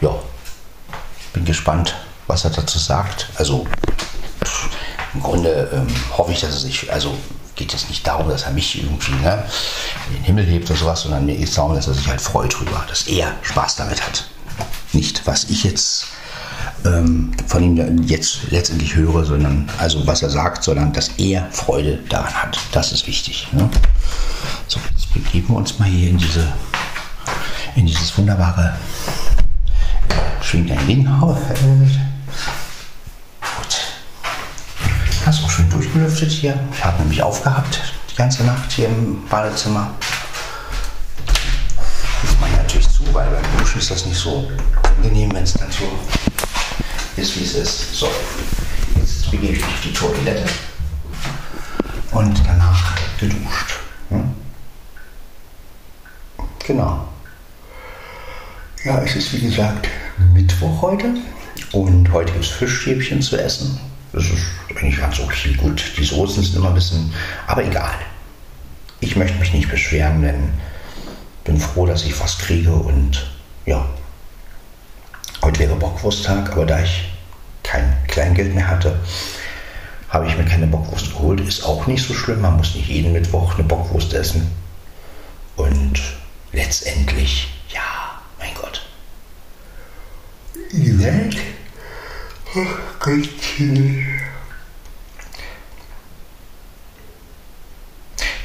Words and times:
ja, 0.00 0.14
bin 1.32 1.44
gespannt, 1.44 1.96
was 2.28 2.44
er 2.44 2.50
dazu 2.50 2.78
sagt. 2.78 3.28
Also 3.34 3.66
im 5.14 5.22
Grunde 5.22 5.68
ähm, 5.72 5.86
hoffe 6.16 6.32
ich, 6.32 6.40
dass 6.40 6.52
er 6.52 6.60
sich, 6.60 6.92
also 6.92 7.14
geht 7.56 7.72
es 7.74 7.88
nicht 7.88 8.06
darum, 8.06 8.28
dass 8.28 8.44
er 8.44 8.52
mich 8.52 8.80
irgendwie 8.80 9.12
ne, 9.12 9.44
in 10.08 10.14
den 10.14 10.24
Himmel 10.24 10.44
hebt 10.44 10.70
oder 10.70 10.78
sowas, 10.78 11.02
sondern 11.02 11.26
mir 11.26 11.36
geht 11.36 11.48
es 11.48 11.54
darum, 11.54 11.74
dass 11.74 11.86
er 11.86 11.94
sich 11.94 12.08
halt 12.08 12.20
freut 12.20 12.58
drüber, 12.58 12.84
dass 12.88 13.06
er 13.06 13.32
Spaß 13.42 13.76
damit 13.76 14.04
hat. 14.04 14.24
Nicht, 14.92 15.26
was 15.26 15.44
ich 15.44 15.64
jetzt 15.64 16.06
ähm, 16.84 17.32
von 17.46 17.62
ihm 17.62 18.02
jetzt 18.04 18.50
letztendlich 18.50 18.94
höre, 18.94 19.24
sondern 19.24 19.68
also 19.78 20.06
was 20.06 20.22
er 20.22 20.30
sagt, 20.30 20.62
sondern 20.62 20.92
dass 20.92 21.08
er 21.18 21.48
Freude 21.50 21.98
daran 22.08 22.32
hat. 22.34 22.58
Das 22.72 22.92
ist 22.92 23.06
wichtig. 23.06 23.48
Ne? 23.52 23.68
So, 24.68 24.80
jetzt 24.90 25.12
begeben 25.12 25.48
wir 25.48 25.56
uns 25.56 25.78
mal 25.78 25.88
hier 25.88 26.10
in 26.10 26.18
diese 26.18 26.52
in 27.76 27.86
dieses 27.86 28.16
wunderbare 28.16 28.74
schwingt 30.40 30.70
ein 30.70 30.86
Ding. 30.86 31.04
Gut. 31.04 31.48
Das 35.24 35.38
ist 35.38 35.44
auch 35.44 35.50
schön 35.50 35.68
durchgelüftet 35.70 36.30
hier. 36.30 36.58
Ich 36.72 36.84
habe 36.84 37.00
nämlich 37.02 37.22
aufgehabt 37.22 37.80
die 38.14 38.16
ganze 38.16 38.44
Nacht 38.44 38.70
hier 38.70 38.86
im 38.86 39.26
Badezimmer. 39.28 39.90
Weil 43.14 43.30
beim 43.30 43.58
Duschen 43.58 43.78
ist 43.78 43.92
das 43.92 44.04
nicht 44.06 44.18
so 44.18 44.50
angenehm, 44.82 45.32
wenn 45.32 45.44
es 45.44 45.54
dann 45.54 45.70
so 45.70 45.84
ist, 47.16 47.38
wie 47.38 47.44
es 47.44 47.54
ist. 47.54 47.94
So, 47.94 48.08
jetzt 48.96 49.30
begebe 49.30 49.52
ich 49.52 49.64
mich 49.64 49.72
auf 49.72 49.80
die 49.82 49.92
Toilette 49.92 50.50
und 52.10 52.42
danach 52.44 52.96
geduscht. 53.20 53.78
Hm? 54.08 54.34
Genau. 56.66 57.06
Ja, 58.84 59.00
es 59.02 59.14
ist 59.14 59.32
wie 59.32 59.42
gesagt 59.42 59.86
Mittwoch 60.32 60.82
heute 60.82 61.14
und 61.70 62.10
heute 62.10 62.32
gibt 62.32 62.44
es 62.44 62.50
Fischstäbchen 62.50 63.22
zu 63.22 63.36
essen. 63.36 63.78
Das 64.12 64.24
ist 64.24 64.42
eigentlich 64.70 64.98
ganz 64.98 65.20
okay. 65.20 65.54
Gut, 65.54 65.84
die 65.96 66.04
Soßen 66.04 66.42
sind 66.42 66.56
immer 66.56 66.70
ein 66.70 66.74
bisschen, 66.74 67.14
aber 67.46 67.64
egal. 67.64 67.94
Ich 68.98 69.14
möchte 69.14 69.38
mich 69.38 69.52
nicht 69.52 69.70
beschweren, 69.70 70.22
denn 70.22 70.48
bin 71.44 71.58
froh, 71.58 71.86
dass 71.86 72.04
ich 72.04 72.18
was 72.20 72.38
kriege 72.38 72.72
und 72.72 73.26
ja, 73.66 73.86
Heute 75.44 75.58
wäre 75.58 75.76
Bockwursttag, 75.76 76.52
aber 76.52 76.64
da 76.64 76.82
ich 76.82 77.04
kein 77.62 77.94
Kleingeld 78.08 78.54
mehr 78.54 78.66
hatte, 78.66 78.98
habe 80.08 80.26
ich 80.26 80.38
mir 80.38 80.46
keine 80.46 80.66
Bockwurst 80.66 81.10
geholt. 81.12 81.38
Ist 81.40 81.64
auch 81.64 81.86
nicht 81.86 82.02
so 82.02 82.14
schlimm, 82.14 82.40
man 82.40 82.56
muss 82.56 82.74
nicht 82.74 82.88
jeden 82.88 83.12
Mittwoch 83.12 83.52
eine 83.52 83.64
Bockwurst 83.64 84.14
essen. 84.14 84.50
Und 85.56 86.00
letztendlich, 86.52 87.52
ja, 87.68 87.82
mein 88.38 88.54
Gott. 88.54 88.86
Die 90.72 90.98
Welt. 90.98 91.36
Oh 92.56 92.66
Gott. 93.00 93.28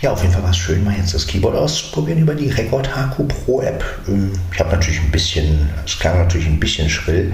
Ja, 0.02 0.14
auf 0.14 0.22
jeden 0.22 0.34
Fall 0.34 0.44
war 0.44 0.52
es 0.52 0.58
schön, 0.58 0.86
mal 0.86 0.96
jetzt 0.96 1.14
das 1.14 1.28
Keyboard 1.28 1.56
auszuprobieren 1.56 2.22
über 2.22 2.34
die 2.34 2.50
Record 2.50 2.90
HQ 2.96 3.28
Pro 3.28 3.62
App. 3.62 3.84
Ähm, 4.08 4.32
ich 4.54 4.60
habe 4.60 4.72
natürlich 4.72 5.02
ein 5.02 5.12
bisschen, 5.12 5.70
es 5.86 6.00
klang 6.00 6.18
natürlich 6.20 6.48
ein 6.48 6.60
bisschen 6.60 6.90
schrill 6.90 7.34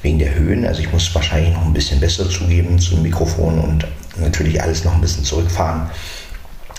wegen 0.00 0.18
der 0.18 0.34
Höhen. 0.34 0.64
Also 0.64 0.80
ich 0.80 0.90
muss 0.90 1.14
wahrscheinlich 1.14 1.52
noch 1.52 1.66
ein 1.66 1.74
bisschen 1.74 2.00
besser 2.00 2.28
zugeben 2.30 2.78
zum 2.78 3.02
Mikrofon 3.02 3.58
und 3.58 3.86
natürlich 4.18 4.62
alles 4.62 4.82
noch 4.84 4.94
ein 4.94 5.00
bisschen 5.02 5.24
zurückfahren. 5.24 5.90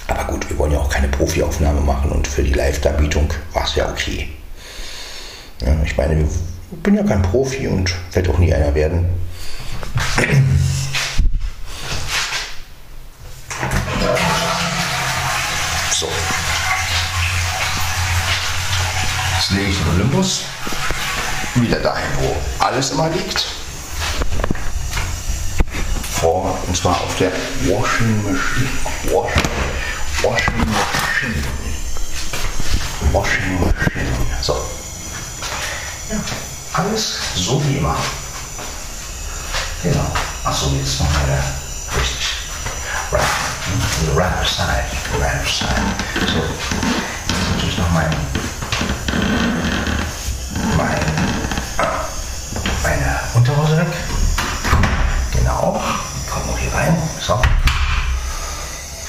Aber 0.08 0.24
gut, 0.24 0.50
wir 0.50 0.58
wollen 0.58 0.72
ja 0.72 0.80
auch 0.80 0.90
keine 0.90 1.08
Profi-Aufnahme 1.10 1.82
machen 1.82 2.12
und 2.12 2.28
für 2.28 2.42
die 2.42 2.54
Live-Darbietung 2.54 3.32
war 3.54 3.66
es 3.66 3.76
ja 3.76 3.90
okay. 3.90 4.30
Ja, 5.62 5.76
ich 5.86 5.96
meine, 5.98 6.22
ich 6.22 6.80
bin 6.82 6.96
ja 6.96 7.04
kein 7.04 7.22
Profi 7.22 7.68
und 7.68 7.94
werde 8.14 8.32
auch 8.32 8.40
nie 8.40 8.54
einer 8.54 8.74
werden. 8.74 9.06
Lege 19.50 19.70
ich 19.70 19.78
den 19.78 19.90
Olympus 19.96 20.42
wieder 21.56 21.80
dahin, 21.80 22.10
wo 22.20 22.36
alles 22.64 22.92
immer 22.92 23.10
liegt. 23.10 23.46
Vor, 26.20 26.58
und 26.68 26.76
zwar 26.76 27.00
auf 27.02 27.16
der 27.18 27.32
Washing 27.62 28.24
Machine. 28.24 28.70
Wash, 29.04 29.34
washing 30.22 30.60
Machine. 30.66 31.44
Washing 33.14 33.60
Machine. 33.62 34.12
So. 34.42 34.54
Ja, 36.12 36.18
alles 36.74 37.18
so 37.36 37.64
wie 37.66 37.78
immer. 37.78 37.96
Genau. 39.84 40.12
Achso, 40.44 40.72
jetzt 40.78 41.00
noch 41.00 41.08
der 41.26 41.44
richtig. 42.00 42.28
Right. 43.12 43.22
The 44.02 44.12
right 44.18 44.48
side. 44.48 44.86
The 45.14 45.20
right 45.22 45.48
side. 45.48 46.28
So. 46.28 46.42
Jetzt 47.30 47.50
natürlich 47.54 47.78
noch 47.78 47.90
mein, 47.92 48.10
ah, 51.78 52.06
meine 52.84 53.20
Unterhose 53.34 53.78
weg. 53.78 53.88
Genau. 55.32 55.82
Kommt 56.30 56.48
noch 56.48 56.58
hier 56.58 56.74
rein. 56.74 56.98
So. 57.28 57.38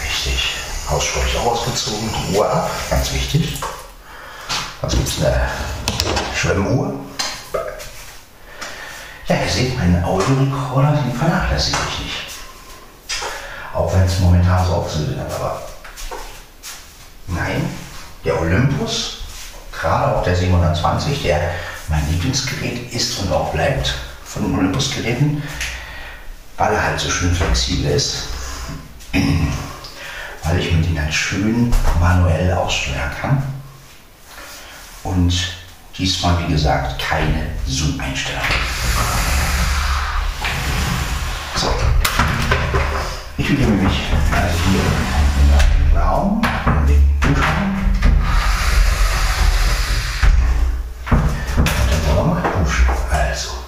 Richtig. 0.03 0.56
Hausschläuche 0.91 1.39
ausgezogen. 1.39 2.11
Ruhe 2.33 2.51
ab. 2.51 2.69
Ganz 2.91 3.12
wichtig. 3.12 3.61
Was 4.81 4.93
gibt 4.93 5.06
es 5.06 5.25
eine 5.25 5.41
Schwimmuhr? 6.34 6.95
Ja, 9.29 9.37
ihr 9.37 9.49
seht, 9.49 9.79
meinen 9.79 10.03
Audiorekorder, 10.03 11.01
den 11.01 11.17
vernachlässige 11.17 11.79
ich 11.93 12.05
nicht. 12.06 13.23
Auch 13.73 13.95
wenn 13.95 14.03
es 14.03 14.19
momentan 14.19 14.67
so 14.67 14.85
hat, 14.85 15.33
aber 15.37 15.62
nein, 17.29 17.71
der 18.25 18.41
Olympus 18.41 19.19
gerade 19.70 20.17
auch 20.17 20.25
der 20.25 20.35
720, 20.35 21.23
der 21.23 21.53
mein 21.87 22.05
Lieblingsgerät 22.11 22.93
ist 22.93 23.20
und 23.20 23.31
auch 23.31 23.53
bleibt 23.53 23.94
von 24.25 24.43
den 24.43 24.59
Olympus-Geräten, 24.59 25.41
weil 26.58 26.75
er 26.75 26.82
halt 26.82 27.00
so 27.00 27.08
schön 27.08 27.34
flexibel 27.34 27.93
ist, 27.93 28.25
weil 30.44 30.58
ich 30.58 30.72
mit 30.72 30.87
ihm 30.87 31.00
halt 31.00 31.14
schön 31.14 31.72
manuell 32.00 32.52
aussteuern 32.52 33.12
kann 33.20 33.43
und 35.05 35.32
diesmal, 35.96 36.37
wie 36.44 36.52
gesagt, 36.52 37.00
keine 37.00 37.46
Zoom-Einstellung. 37.66 38.43
So, 41.55 41.72
ich 43.37 43.49
begebe 43.49 43.70
mich 43.70 44.00
also 44.32 44.58
hier 44.70 45.90
den 45.90 45.96
Raum, 45.96 46.43
den 46.88 47.20
Duschraum. 47.20 47.78
Also. 53.10 53.68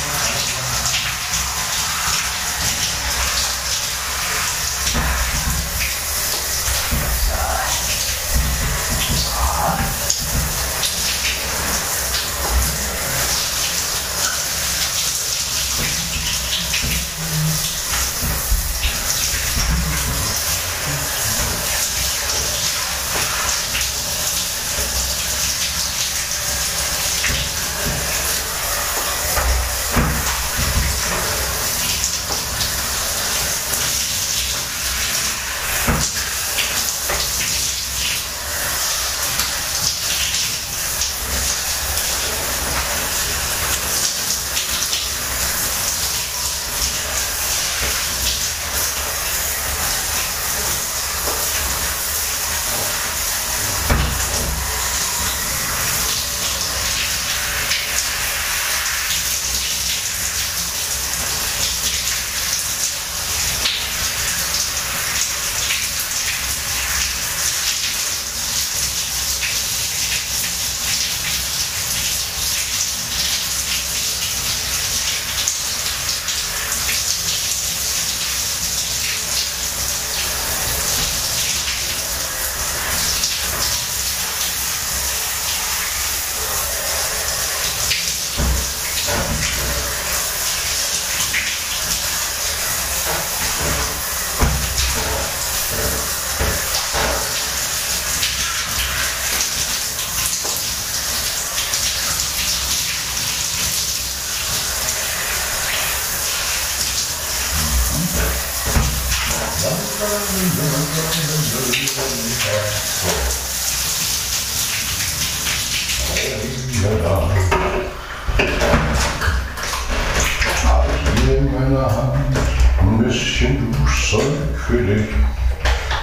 meiner 121.81 121.95
Hand 121.95 122.37
ein 122.81 122.97
bisschen. 123.03 123.75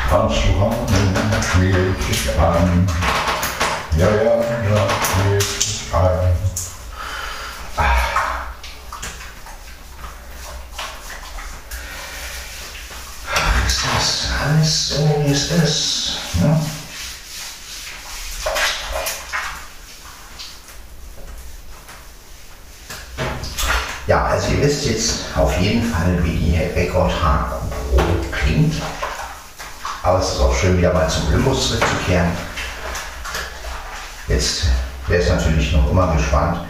Kannst 0.09 0.39
du 0.39 0.61
haben, 0.61 1.43
schmier 1.43 1.95
ich 2.11 2.41
an. 2.41 2.89
Ja, 3.97 4.07
ja, 4.07 4.37
ja, 4.41 4.89
schmier 5.05 5.39
ich 5.39 5.59
dich 5.59 5.95
ein. 5.95 6.33
Ist 13.67 13.83
das 13.85 14.29
alles 14.43 14.89
so, 14.89 15.23
wie 15.25 15.33
es 15.33 15.51
ist? 15.51 16.19
Ne? 16.41 16.61
Ja, 24.07 24.25
also 24.25 24.53
ihr 24.53 24.58
wisst 24.69 24.85
jetzt 24.85 25.15
auf 25.35 25.59
jeden 25.59 25.83
Fall, 25.83 26.23
wie 26.23 26.37
die 26.37 26.91
Pro 26.91 28.03
klingt. 28.31 28.75
Aber 30.03 30.19
es 30.19 30.35
ist 30.35 30.41
auch 30.41 30.55
schön, 30.55 30.77
wieder 30.77 30.93
mal 30.93 31.09
zum 31.09 31.27
Olympus 31.29 31.69
zurückzukehren. 31.69 32.29
Jetzt 34.27 34.65
wäre 35.07 35.23
es 35.23 35.31
natürlich 35.31 35.73
noch 35.73 35.91
immer 35.91 36.15
gespannt, 36.15 36.67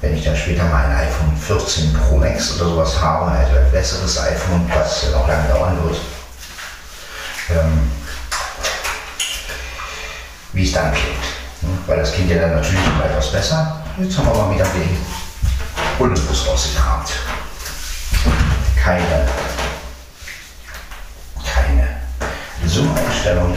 wenn 0.00 0.16
ich 0.16 0.24
dann 0.24 0.34
später 0.34 0.64
mal 0.64 0.86
ein 0.86 0.96
iPhone 0.96 1.36
14 1.36 1.92
Pro 1.92 2.16
Max 2.16 2.56
oder 2.56 2.70
sowas 2.70 2.98
habe, 2.98 3.30
also 3.30 3.58
ein 3.58 3.70
besseres 3.70 4.18
iPhone, 4.18 4.70
was 4.74 5.10
noch 5.12 5.28
lange 5.28 5.48
dauern 5.48 5.76
wird. 5.84 6.00
Ähm, 7.50 7.90
wie 10.54 10.64
es 10.64 10.72
dann 10.72 10.90
klingt. 10.90 11.24
Hm, 11.60 11.78
Weil 11.86 11.98
das 11.98 12.12
klingt 12.14 12.30
ja 12.30 12.38
dann 12.38 12.54
natürlich 12.54 12.86
immer 12.86 13.04
etwas 13.04 13.30
besser. 13.30 13.84
Jetzt 13.98 14.16
haben 14.16 14.26
wir 14.26 14.34
mal 14.34 14.54
wieder 14.54 14.64
den 14.64 15.23
Olympus 16.00 16.48
rausgekramt. 16.48 17.08
Keine, 18.82 19.28
keine 21.44 21.88
Zoom-Einstellung. 22.66 23.54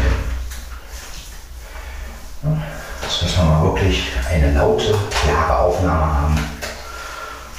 Jetzt 3.01 3.23
müssen 3.23 3.37
wir 3.37 3.43
mal 3.43 3.63
wirklich 3.63 4.03
eine 4.29 4.53
laute, 4.53 4.95
klare 5.23 5.57
Aufnahme 5.57 6.15
haben. 6.15 6.39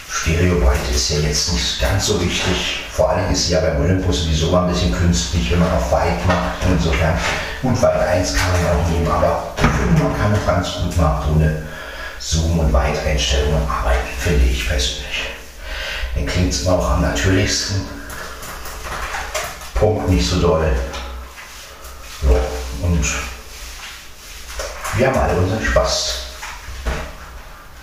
Stereobreite 0.09 0.93
ist 0.95 1.11
ja 1.11 1.19
jetzt 1.19 1.53
nicht 1.53 1.81
ganz 1.81 2.07
so 2.07 2.21
wichtig. 2.21 2.85
Vor 2.93 3.11
allem 3.11 3.31
ist 3.33 3.47
sie 3.47 3.55
ja 3.55 3.61
beim 3.61 3.81
Olympus 3.81 4.25
sowieso 4.25 4.51
mal 4.53 4.67
ein 4.67 4.73
bisschen 4.73 4.93
künstlich, 4.93 5.51
wenn 5.51 5.59
man 5.59 5.73
auf 5.73 5.91
weit 5.91 6.25
macht. 6.27 6.65
Und 6.65 6.73
insofern, 6.75 7.19
gut, 7.63 7.83
weit 7.83 8.01
1 8.01 8.35
kann 8.35 8.53
man 8.53 8.77
auch 8.77 8.89
nehmen, 8.89 9.11
aber 9.11 9.55
man 10.01 10.19
kann 10.19 10.33
es 10.33 10.47
ganz 10.47 10.69
gut 10.83 10.97
mal 10.97 11.25
ohne 11.35 11.63
Zoom- 12.21 12.59
und 12.59 12.73
Weiteinstellungen 12.73 13.69
arbeiten, 13.69 14.09
finde 14.19 14.45
ich 14.45 14.67
persönlich. 14.69 15.29
Dann 16.15 16.27
klingt 16.27 16.53
es 16.53 16.63
immer 16.63 16.77
noch 16.77 16.91
am 16.91 17.03
natürlichsten. 17.03 17.87
Punkt 19.75 20.09
nicht 20.09 20.29
so 20.29 20.41
doll. 20.41 20.75
So, 22.23 22.41
und 22.83 23.07
wir 24.97 25.07
haben 25.07 25.19
alle 25.19 25.39
unseren 25.39 25.65
Spaß. 25.65 26.15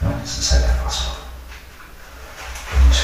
Ja, 0.01 0.13
das 0.21 0.37
ist 0.37 0.51
halt 0.51 0.65
einfach 0.65 0.91
so. 0.91 1.11
Und 2.73 2.95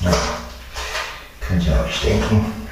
ja, 0.00 0.12
könnt 1.40 1.66
ihr 1.66 1.84
euch 1.84 2.00
denken. 2.00 2.68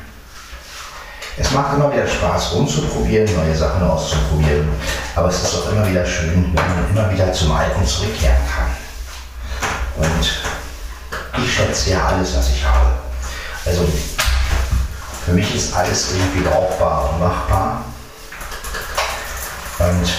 Es 1.36 1.50
macht 1.64 1.76
immer 1.76 1.92
wieder 1.92 2.06
Spaß 2.06 2.52
rumzuprobieren, 2.52 3.34
neue 3.34 3.56
Sachen 3.56 3.82
auszuprobieren. 3.82 4.68
Aber 5.16 5.28
es 5.28 5.42
ist 5.42 5.54
auch 5.54 5.72
immer 5.72 5.88
wieder 5.88 6.04
schön, 6.04 6.52
wenn 6.54 6.54
man 6.54 6.90
immer 6.90 7.10
wieder 7.10 7.32
zum 7.32 7.52
Alten 7.52 7.86
zurückkehren 7.86 8.36
kann. 8.54 8.70
Und 9.96 11.42
ich 11.42 11.54
schätze 11.54 11.90
ja 11.90 12.06
alles, 12.06 12.36
was 12.36 12.50
ich 12.50 12.64
habe. 12.64 12.90
Also 13.64 13.88
für 15.24 15.32
mich 15.32 15.54
ist 15.54 15.74
alles 15.74 16.10
irgendwie 16.12 16.46
brauchbar 16.46 17.10
und 17.10 17.20
machbar. 17.20 17.84
Und 19.78 20.12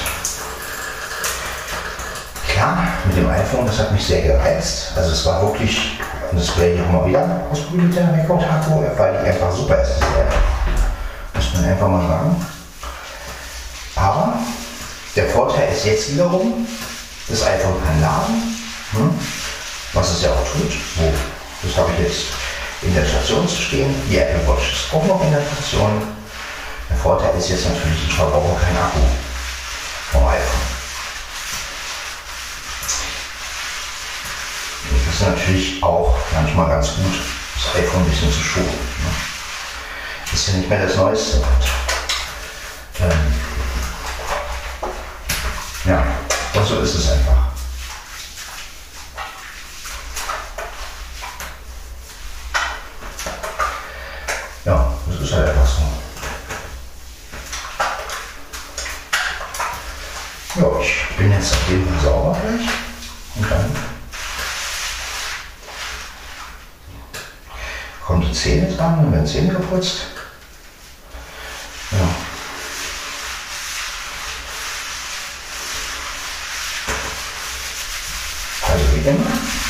klar, 2.47 2.77
mit 3.05 3.17
dem 3.17 3.29
iPhone, 3.29 3.67
das 3.67 3.77
hat 3.77 3.91
mich 3.91 4.05
sehr 4.05 4.21
gereizt. 4.21 4.93
Also 4.95 5.11
es 5.11 5.25
war 5.25 5.43
wirklich, 5.43 5.99
und 6.31 6.39
das 6.39 6.57
werde 6.57 6.73
ich 6.73 6.81
auch 6.81 6.91
mal 6.91 7.05
wieder 7.05 7.41
ausprobieren 7.51 7.87
mit 7.87 7.95
der 7.95 8.05
Akku, 8.05 8.83
weil 8.97 9.13
die 9.13 9.29
einfach 9.29 9.51
super 9.51 9.79
ist. 9.81 10.01
Einfach 11.65 11.87
mal 11.87 12.07
sagen. 12.07 12.45
Aber 13.95 14.39
der 15.15 15.29
Vorteil 15.29 15.71
ist 15.71 15.85
jetzt 15.85 16.13
wiederum, 16.13 16.67
das 17.27 17.43
iPhone 17.43 17.81
kann 17.83 18.01
laden, 18.01 18.57
hm? 18.91 19.19
was 19.93 20.11
es 20.11 20.21
ja 20.23 20.31
auch 20.31 20.43
tut. 20.51 20.73
Wo? 20.95 21.11
Das 21.63 21.77
habe 21.77 21.91
ich 21.93 22.07
jetzt 22.07 22.25
in 22.81 22.93
der 22.93 23.05
Station 23.05 23.47
zu 23.47 23.61
stehen. 23.61 23.95
Die 24.09 24.17
Apple 24.17 24.47
Watch 24.47 24.73
ist 24.73 24.93
auch 24.93 25.05
noch 25.05 25.23
in 25.23 25.31
der 25.31 25.41
Station. 25.41 26.01
Der 26.89 26.97
Vorteil 26.97 27.35
ist 27.37 27.49
jetzt 27.49 27.65
natürlich, 27.65 28.07
ich 28.07 28.13
verbrauche 28.13 28.61
keinen 28.61 28.77
Akku 28.77 28.99
vom 30.11 30.27
iPhone. 30.27 30.75
Das 35.05 35.15
ist 35.15 35.27
natürlich 35.27 35.83
auch 35.83 36.15
manchmal 36.33 36.69
ganz 36.69 36.89
gut. 36.95 37.13
Das 37.55 37.73
das 37.73 37.83
iPhone 37.83 38.03
ein 38.03 38.09
bisschen 38.09 38.31
zu 38.31 38.39
schonen. 38.39 38.67
Ne? 38.67 39.34
Ist 40.35 40.49
ja 40.49 40.53
nicht 40.55 40.69
mehr 40.69 40.85
das 40.85 40.97
Neueste. 40.97 41.41
Ähm, 42.99 43.33
ja, 45.85 46.05
und 46.53 46.67
so 46.67 46.81
ist 46.81 46.95
es 46.95 47.09
einfach. 47.09 47.37
Ja, 54.65 54.93
das 55.07 55.21
ist 55.21 55.33
halt 55.33 55.47
einfach 55.47 55.65
so. 55.65 55.81
Ja, 60.59 60.81
ich 60.81 61.15
bin 61.15 61.31
jetzt 61.31 61.53
auf 61.53 61.69
jeden 61.69 61.87
Fall 61.87 62.03
sauber 62.03 62.37
gleich. 62.41 62.69
Und 63.35 63.49
dann 63.49 63.71
kommen 68.05 68.21
die 68.21 68.33
Zähne 68.33 68.75
dran, 68.75 68.97
dann 68.97 69.13
werden 69.13 69.25
Zähne 69.25 69.53
geputzt. 69.53 70.07
Ja. 71.91 71.97
Also 79.05 79.64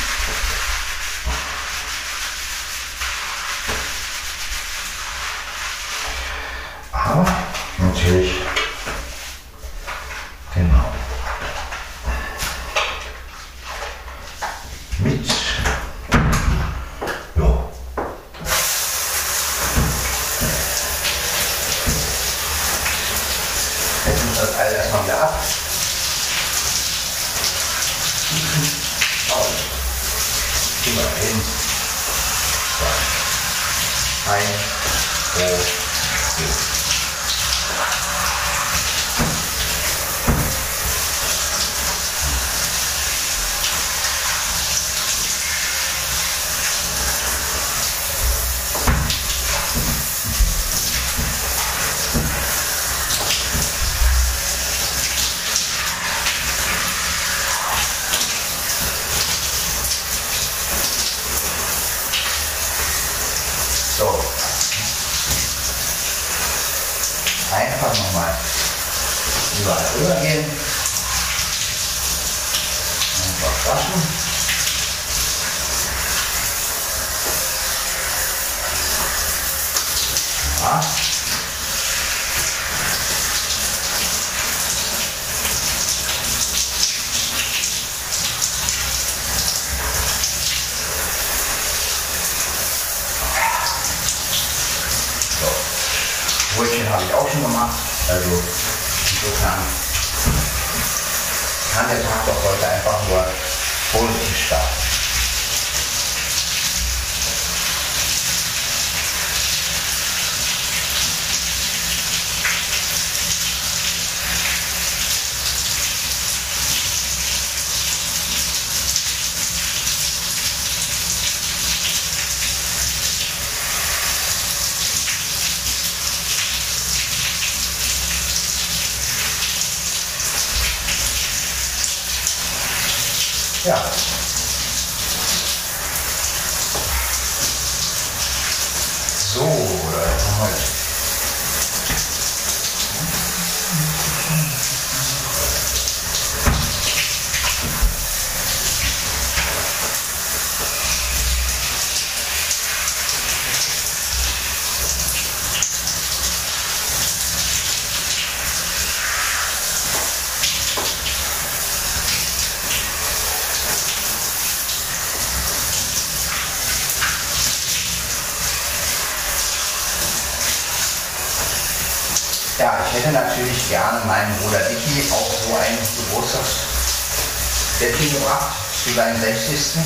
zu 178.86 178.94
seinem 178.94 179.16
60. 179.16 179.82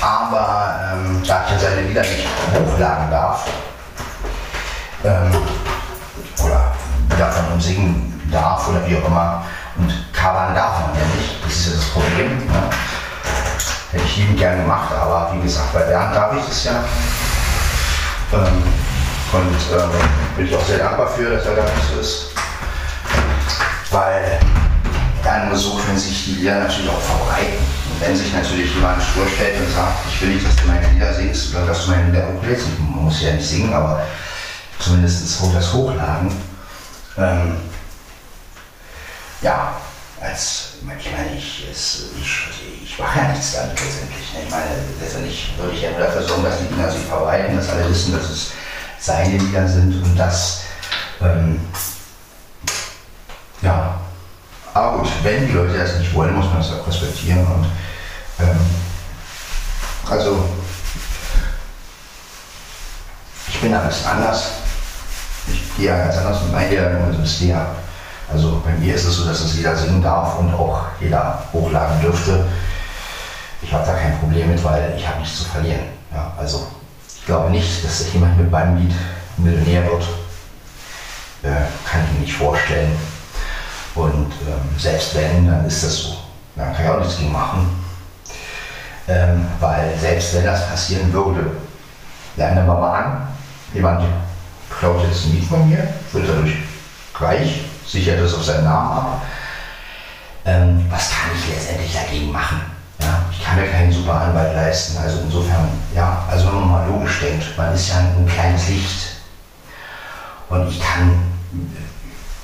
Aber 0.00 0.74
ähm, 0.92 1.22
da 1.26 1.44
ich 1.46 1.60
seine 1.60 1.82
Lieder 1.82 2.02
nicht 2.02 2.26
hochladen 2.52 3.10
darf, 3.10 3.46
ähm, 5.04 5.32
oder 6.44 6.72
davon 7.16 7.52
und 7.52 7.62
singen 7.62 8.28
darf 8.32 8.68
oder 8.68 8.84
wie 8.86 8.96
auch 8.96 9.06
immer, 9.06 9.44
und 9.76 9.92
covern 10.12 10.54
darf 10.54 10.80
man 10.80 10.96
ja 10.96 11.04
nicht, 11.16 11.44
das 11.44 11.54
ist 11.54 11.66
ja 11.66 11.72
das 11.76 11.84
Problem. 11.86 12.38
Ne? 12.46 12.62
Hätte 13.92 14.04
ich 14.04 14.16
liebend 14.16 14.38
gern 14.38 14.60
gemacht, 14.60 14.92
aber 14.92 15.32
wie 15.34 15.42
gesagt, 15.42 15.72
bei 15.72 15.80
Bernd 15.80 16.14
darf 16.14 16.32
ich 16.36 16.48
es 16.48 16.64
ja. 16.64 16.84
Ähm, 18.32 18.62
und 19.32 19.78
ähm, 19.78 19.90
bin 20.36 20.46
ich 20.46 20.56
auch 20.56 20.64
sehr 20.64 20.78
dankbar 20.78 21.08
für, 21.08 21.36
dass 21.36 21.46
er 21.46 21.54
da 21.54 21.62
nicht 21.62 21.88
so 21.94 22.00
ist. 22.00 22.32
Weil 23.90 24.40
nur 25.48 25.56
so 25.56 25.74
können 25.76 25.98
sich 25.98 26.24
die 26.24 26.32
Lieder 26.32 26.60
natürlich 26.60 26.90
auch 26.90 27.00
verbreiten. 27.00 27.58
Und 27.90 28.00
wenn 28.00 28.16
sich 28.16 28.32
natürlich 28.32 28.74
jemand 28.74 29.02
stur 29.02 29.26
stellt 29.34 29.60
und 29.60 29.72
sagt, 29.74 30.06
ich 30.08 30.20
will 30.22 30.28
nicht, 30.30 30.46
dass 30.46 30.56
du 30.56 30.66
meine 30.66 30.88
Lieder 30.88 31.14
singst 31.14 31.54
oder 31.54 31.66
dass 31.66 31.84
du 31.84 31.90
meine 31.90 32.10
Lieder 32.10 32.28
hochlädst, 32.28 32.66
man 32.78 33.04
muss 33.04 33.22
ja 33.22 33.32
nicht 33.32 33.48
singen, 33.48 33.72
aber 33.72 34.02
zumindest 34.78 35.40
das 35.54 35.72
hochladen. 35.72 36.30
Ähm, 37.16 37.56
ja, 39.40 39.72
als, 40.20 40.74
ich 40.80 41.12
meine, 41.12 41.36
ich, 41.36 41.64
ich, 41.70 42.82
ich 42.82 42.98
mache 42.98 43.18
ja 43.18 43.28
nichts 43.28 43.52
damit 43.54 43.80
letztendlich. 43.80 44.34
ne? 44.34 44.40
Ich 44.44 44.50
meine, 44.50 44.70
letztendlich 45.00 45.54
würde 45.56 45.74
ich 45.74 45.82
ja 45.82 45.90
nur 45.90 46.00
dafür 46.00 46.22
sorgen, 46.22 46.44
dass 46.44 46.58
die 46.58 46.66
Dinger 46.66 46.90
sich 46.90 47.02
verbreiten, 47.02 47.56
dass 47.56 47.68
alle 47.68 47.88
wissen, 47.88 48.12
dass 48.12 48.30
es 48.30 48.50
seine 48.98 49.38
Lieder 49.38 49.68
sind 49.68 50.02
und 50.02 50.16
dass, 50.16 50.62
ähm, 51.20 51.60
aber 54.78 54.98
gut, 54.98 55.08
wenn 55.22 55.46
die 55.46 55.52
Leute 55.52 55.76
das 55.76 55.98
nicht 55.98 56.14
wollen, 56.14 56.34
muss 56.34 56.46
man 56.46 56.58
das 56.58 56.72
auch 56.72 56.86
respektieren 56.86 57.44
und, 57.46 57.66
ähm, 58.40 58.58
also, 60.08 60.44
ich 63.48 63.60
bin 63.60 63.72
da 63.72 63.80
bisschen 63.80 64.06
anders. 64.08 64.50
Ich 65.48 65.76
gehe 65.76 65.86
ja 65.86 65.98
ganz 65.98 66.16
anders 66.18 66.42
mit 66.44 66.70
Liedern 66.70 67.12
um 67.12 67.20
als 67.20 67.38
der. 67.40 67.66
Also 68.30 68.62
bei 68.64 68.72
mir 68.72 68.94
ist 68.94 69.04
es 69.04 69.16
so, 69.16 69.24
dass 69.24 69.40
es 69.40 69.56
jeder 69.56 69.74
singen 69.74 70.02
darf 70.02 70.38
und 70.38 70.52
auch 70.52 70.82
jeder 71.00 71.42
hochladen 71.52 72.00
dürfte. 72.00 72.46
Ich 73.62 73.72
habe 73.72 73.86
da 73.86 73.94
kein 73.94 74.18
Problem 74.18 74.50
mit, 74.50 74.62
weil 74.62 74.94
ich 74.96 75.06
habe 75.06 75.20
nichts 75.20 75.38
zu 75.38 75.44
verlieren. 75.44 75.80
Ja, 76.12 76.32
also 76.38 76.68
ich 77.16 77.26
glaube 77.26 77.50
nicht, 77.50 77.84
dass 77.84 78.12
jemand 78.12 78.38
mit 78.38 78.50
meinem 78.50 78.76
Lied 78.76 78.94
Millionär 79.38 79.84
wird. 79.84 80.02
Äh, 81.42 81.64
kann 81.88 82.04
ich 82.04 82.12
mir 82.14 82.20
nicht 82.20 82.36
vorstellen. 82.36 82.92
Und 83.98 84.30
ähm, 84.46 84.78
selbst 84.78 85.16
wenn, 85.16 85.48
dann 85.48 85.66
ist 85.66 85.82
das 85.82 85.96
so. 85.96 86.16
Dann 86.54 86.72
kann 86.72 86.84
ich 86.84 86.90
auch 86.90 87.00
nichts 87.00 87.18
gegen 87.18 87.32
machen. 87.32 87.84
Ähm, 89.08 89.46
weil 89.58 89.92
selbst 89.98 90.34
wenn 90.34 90.44
das 90.44 90.68
passieren 90.68 91.12
würde, 91.12 91.50
lernen 92.36 92.64
wir 92.64 92.74
mal 92.74 93.02
an, 93.02 93.28
jemand 93.74 94.04
klaut 94.70 95.02
jetzt 95.02 95.24
ein 95.24 95.32
Lied 95.32 95.48
von 95.48 95.68
mir, 95.68 95.88
wird 96.12 96.28
dadurch 96.28 96.52
reich, 97.18 97.62
sichert 97.86 98.20
es 98.20 98.34
auf 98.34 98.44
seinen 98.44 98.64
Namen 98.64 98.98
ab. 98.98 99.22
Ähm, 100.44 100.86
was 100.88 101.10
kann 101.10 101.30
ich 101.34 101.48
letztendlich 101.52 101.92
dagegen 101.92 102.30
machen? 102.30 102.60
Ja, 103.00 103.24
ich 103.32 103.44
kann 103.44 103.56
mir 103.56 103.66
keinen 103.66 103.92
super 103.92 104.20
Anwalt 104.20 104.54
leisten. 104.54 104.96
Also 104.98 105.22
insofern, 105.22 105.68
ja, 105.94 106.24
also 106.30 106.46
wenn 106.46 106.54
man 106.54 106.68
mal 106.68 106.86
logisch 106.86 107.20
denkt, 107.20 107.56
man 107.56 107.74
ist 107.74 107.88
ja 107.88 107.98
ein 107.98 108.26
kleines 108.26 108.68
Licht. 108.68 109.16
Und 110.48 110.68
ich 110.68 110.80
kann, 110.80 111.20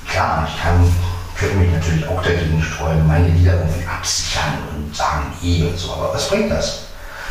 klar, 0.09 0.47
ich 0.49 0.61
kann, 0.61 0.91
könnte 1.37 1.55
mich 1.57 1.71
natürlich 1.71 2.07
auch 2.07 2.21
dagegen 2.21 2.61
streuen, 2.61 3.05
meine 3.07 3.27
Lieder 3.27 3.53
irgendwie 3.53 3.85
absichern 3.85 4.57
und 4.75 4.95
sagen, 4.95 5.33
eh 5.43 5.63
und 5.63 5.77
so. 5.77 5.93
Aber 5.93 6.13
was 6.13 6.29
bringt 6.29 6.51
das? 6.51 6.85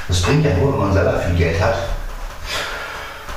Das 0.09 0.21
bringt 0.21 0.45
ja 0.45 0.55
nur, 0.55 0.73
wenn 0.73 0.81
man 0.81 0.93
selber 0.93 1.19
viel 1.21 1.37
Geld 1.37 1.61
hat. 1.61 1.77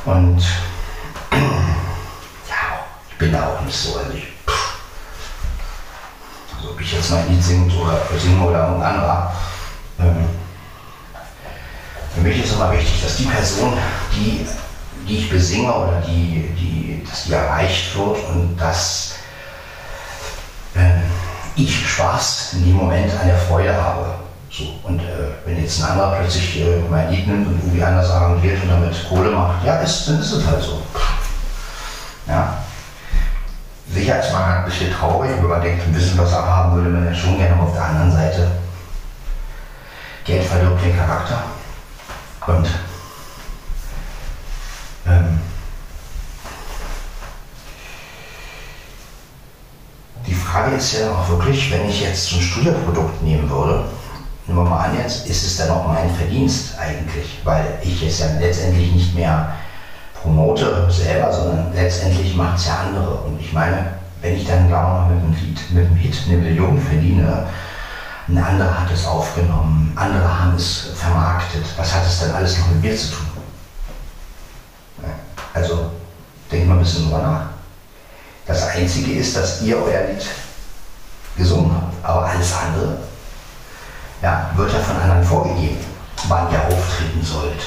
Und 0.05 0.39
ja, 1.31 2.85
ich 3.09 3.17
bin 3.17 3.31
da 3.31 3.47
auch 3.47 3.61
nicht 3.61 3.77
so. 3.77 3.97
Also, 3.97 4.11
ich, 4.13 4.27
also 6.57 6.71
ob 6.71 6.81
ich 6.81 6.91
jetzt 6.91 7.11
mein 7.11 7.29
Lied 7.29 7.43
singt 7.43 7.73
oder 7.73 8.01
singe 8.19 8.41
oder 8.41 8.67
irgendein 8.67 8.95
anderer. 8.95 9.33
Ähm, 9.99 10.25
für 12.13 12.21
mich 12.21 12.43
ist 12.43 12.53
immer 12.53 12.71
wichtig, 12.71 13.01
dass 13.01 13.17
die 13.17 13.25
Person, 13.25 13.77
die, 14.13 14.45
die 15.07 15.17
ich 15.19 15.29
besinge 15.29 15.73
oder 15.73 16.01
die, 16.05 16.49
die, 16.57 17.05
dass 17.09 17.23
die 17.25 17.33
erreicht 17.33 17.95
wird 17.95 18.17
und 18.29 18.57
dass 18.57 19.16
ich 21.57 21.89
Spaß 21.89 22.53
in 22.53 22.65
dem 22.65 22.75
Moment 22.75 23.11
an 23.19 23.27
der 23.27 23.37
Freude 23.37 23.73
habe. 23.73 24.13
So, 24.49 24.63
und 24.83 24.99
äh, 24.99 25.33
wenn 25.45 25.61
jetzt 25.61 25.83
ein 25.83 25.91
anderer 25.91 26.15
plötzlich 26.19 26.61
äh, 26.61 26.79
mein 26.89 27.09
Lied 27.11 27.27
nimmt 27.27 27.47
und 27.47 27.59
irgendwie 27.59 27.83
anders 27.83 28.09
arrangiert 28.09 28.61
und 28.63 28.69
damit 28.69 29.09
Kohle 29.09 29.31
macht, 29.31 29.65
ja, 29.65 29.77
ist, 29.79 30.07
dann 30.07 30.19
ist 30.19 30.31
es 30.31 30.45
halt 30.45 30.61
so. 30.61 30.81
Ja. 32.27 32.57
Sicher 33.89 34.19
ist 34.19 34.33
man 34.33 34.43
ein 34.43 34.65
bisschen 34.65 34.93
traurig, 34.93 35.31
wenn 35.37 35.47
man 35.47 35.61
denkt, 35.61 35.83
ein 35.85 35.93
bisschen 35.93 36.17
was 36.17 36.31
haben 36.31 36.75
würde 36.75 36.89
man 36.89 37.05
ja 37.05 37.13
schon 37.13 37.37
gerne 37.37 37.61
auf 37.61 37.73
der 37.73 37.83
anderen 37.83 38.11
Seite. 38.11 38.51
Geld 40.25 40.45
verdirbt 40.45 40.83
den 40.83 40.97
Charakter. 40.97 41.43
Und 42.47 42.67
ähm, 45.07 45.39
die 50.25 50.33
Frage 50.67 50.79
ist 50.79 50.99
ja 50.99 51.11
auch 51.11 51.29
wirklich, 51.29 51.71
wenn 51.71 51.87
ich 51.87 52.01
jetzt 52.01 52.25
so 52.25 52.35
ein 52.35 52.41
Studioprodukt 52.41 53.23
nehmen 53.23 53.49
würde, 53.49 53.85
nehmen 54.45 54.59
wir 54.59 54.69
mal 54.69 54.87
an 54.87 54.97
jetzt, 54.97 55.25
ist 55.25 55.45
es 55.45 55.55
dann 55.55 55.69
auch 55.69 55.87
mein 55.87 56.13
Verdienst 56.13 56.77
eigentlich, 56.77 57.39
weil 57.45 57.79
ich 57.81 58.05
es 58.05 58.19
ja 58.19 58.25
letztendlich 58.37 58.91
nicht 58.91 59.15
mehr 59.15 59.53
promote 60.21 60.85
selber, 60.91 61.31
sondern 61.31 61.73
letztendlich 61.73 62.35
macht 62.35 62.57
es 62.57 62.65
ja 62.65 62.79
andere. 62.85 63.13
Und 63.15 63.39
ich 63.39 63.53
meine, 63.53 63.93
wenn 64.21 64.35
ich 64.35 64.45
dann 64.45 64.69
gar 64.69 65.07
mal 65.07 65.15
mit 65.15 65.23
einem 65.23 65.35
Lied, 65.35 65.71
mit 65.71 65.85
einem 65.85 65.95
Hit 65.95 66.17
eine 66.27 66.37
Million 66.37 66.81
verdiene, 66.81 67.47
ein 68.27 68.37
anderer 68.37 68.81
hat 68.81 68.91
es 68.91 69.05
aufgenommen, 69.05 69.93
andere 69.95 70.41
haben 70.41 70.53
es 70.57 70.89
vermarktet, 70.95 71.63
was 71.77 71.95
hat 71.95 72.05
es 72.05 72.19
dann 72.19 72.31
alles 72.31 72.59
noch 72.59 72.67
mit 72.71 72.83
mir 72.83 72.97
zu 72.97 73.07
tun? 73.07 73.27
Also, 75.53 75.91
denkt 76.51 76.67
mal 76.67 76.73
ein 76.73 76.79
bisschen 76.81 77.05
drüber 77.05 77.21
nach. 77.21 77.45
Das 78.45 78.67
Einzige 78.67 79.13
ist, 79.13 79.37
dass 79.37 79.61
ihr 79.61 79.77
euer 79.77 80.07
Lied 80.09 80.25
gesungen 81.37 81.71
habt, 81.75 82.03
aber 82.03 82.25
alles 82.25 82.53
andere 82.53 82.97
ja, 84.21 84.49
wird 84.55 84.73
ja 84.73 84.79
von 84.79 84.97
anderen 84.97 85.23
vorgegeben, 85.23 85.77
wann 86.27 86.51
ihr 86.51 86.59
auftreten 86.59 87.23
sollt. 87.23 87.61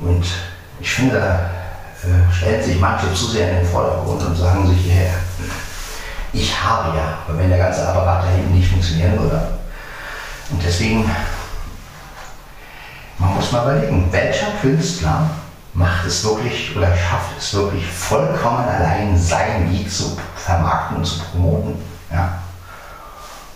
Und 0.00 0.26
ich 0.80 0.90
finde, 0.90 1.14
da 1.20 2.08
äh, 2.08 2.32
stellen 2.32 2.62
sich 2.62 2.78
manche 2.78 3.12
zu 3.14 3.26
sehr 3.26 3.50
in 3.50 3.56
den 3.58 3.66
Vordergrund 3.66 4.22
und 4.22 4.36
sagen 4.36 4.66
sich, 4.68 4.86
ja, 4.86 5.04
ich 6.32 6.62
habe 6.62 6.96
ja, 6.96 7.18
weil 7.26 7.38
wenn 7.38 7.48
der 7.48 7.58
ganze 7.58 7.88
Apparat 7.88 8.24
da 8.24 8.28
hinten 8.28 8.54
nicht 8.54 8.68
funktionieren 8.68 9.18
würde. 9.18 9.40
Und 10.50 10.62
deswegen, 10.62 11.10
man 13.18 13.34
muss 13.34 13.50
mal 13.52 13.62
überlegen, 13.62 14.12
welcher 14.12 14.48
Künstler 14.60 15.30
macht 15.76 16.06
es 16.06 16.24
wirklich 16.24 16.74
oder 16.74 16.88
schafft 16.96 17.38
es 17.38 17.52
wirklich 17.52 17.86
vollkommen 17.86 18.66
allein 18.66 19.16
sein 19.16 19.70
Lied 19.70 19.92
zu 19.92 20.16
vermarkten 20.34 20.96
und 20.96 21.04
zu 21.04 21.20
promoten. 21.20 21.74
Ja? 22.10 22.38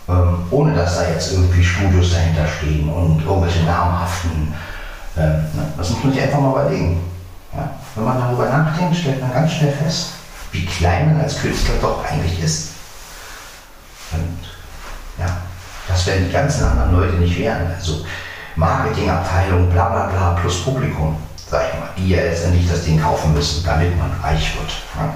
Ähm, 0.06 0.44
ohne 0.50 0.74
dass 0.74 0.96
da 0.96 1.08
jetzt 1.08 1.32
irgendwie 1.32 1.64
Studios 1.64 2.12
dahinter 2.12 2.46
stehen 2.46 2.90
und 2.90 3.24
irgendwelche 3.24 3.64
namhaften. 3.64 4.52
Ähm, 5.16 5.32
ne? 5.54 5.72
Das 5.78 5.90
muss 5.90 6.04
man 6.04 6.12
sich 6.12 6.22
einfach 6.22 6.40
mal 6.40 6.50
überlegen. 6.50 7.00
Ja? 7.56 7.70
Wenn 7.94 8.04
man 8.04 8.20
darüber 8.20 8.50
nachdenkt, 8.50 8.96
stellt 8.96 9.22
man 9.22 9.32
ganz 9.32 9.52
schnell 9.52 9.72
fest, 9.72 10.10
wie 10.52 10.66
klein 10.66 11.14
man 11.14 11.24
als 11.24 11.40
Künstler 11.40 11.74
doch 11.80 12.04
eigentlich 12.04 12.42
ist. 12.42 12.72
Und 14.12 14.38
ja, 15.18 15.38
das 15.88 16.06
werden 16.06 16.26
die 16.26 16.32
ganzen 16.32 16.64
anderen 16.64 16.92
Leute 16.92 17.14
nicht 17.14 17.38
werden. 17.38 17.72
Also 17.74 18.04
Marketingabteilung, 18.56 19.70
bla 19.70 19.88
bla 19.88 20.06
bla, 20.08 20.32
plus 20.32 20.64
Publikum, 20.64 21.16
sag 21.50 21.62
ich 21.68 21.80
mal, 21.80 21.88
die 21.96 22.10
ja 22.10 22.22
letztendlich 22.22 22.68
das 22.70 22.84
Ding 22.84 23.00
kaufen 23.00 23.34
müssen, 23.34 23.64
damit 23.64 23.96
man 23.98 24.12
reich 24.22 24.54
wird. 24.56 24.70
Ja? 24.96 25.14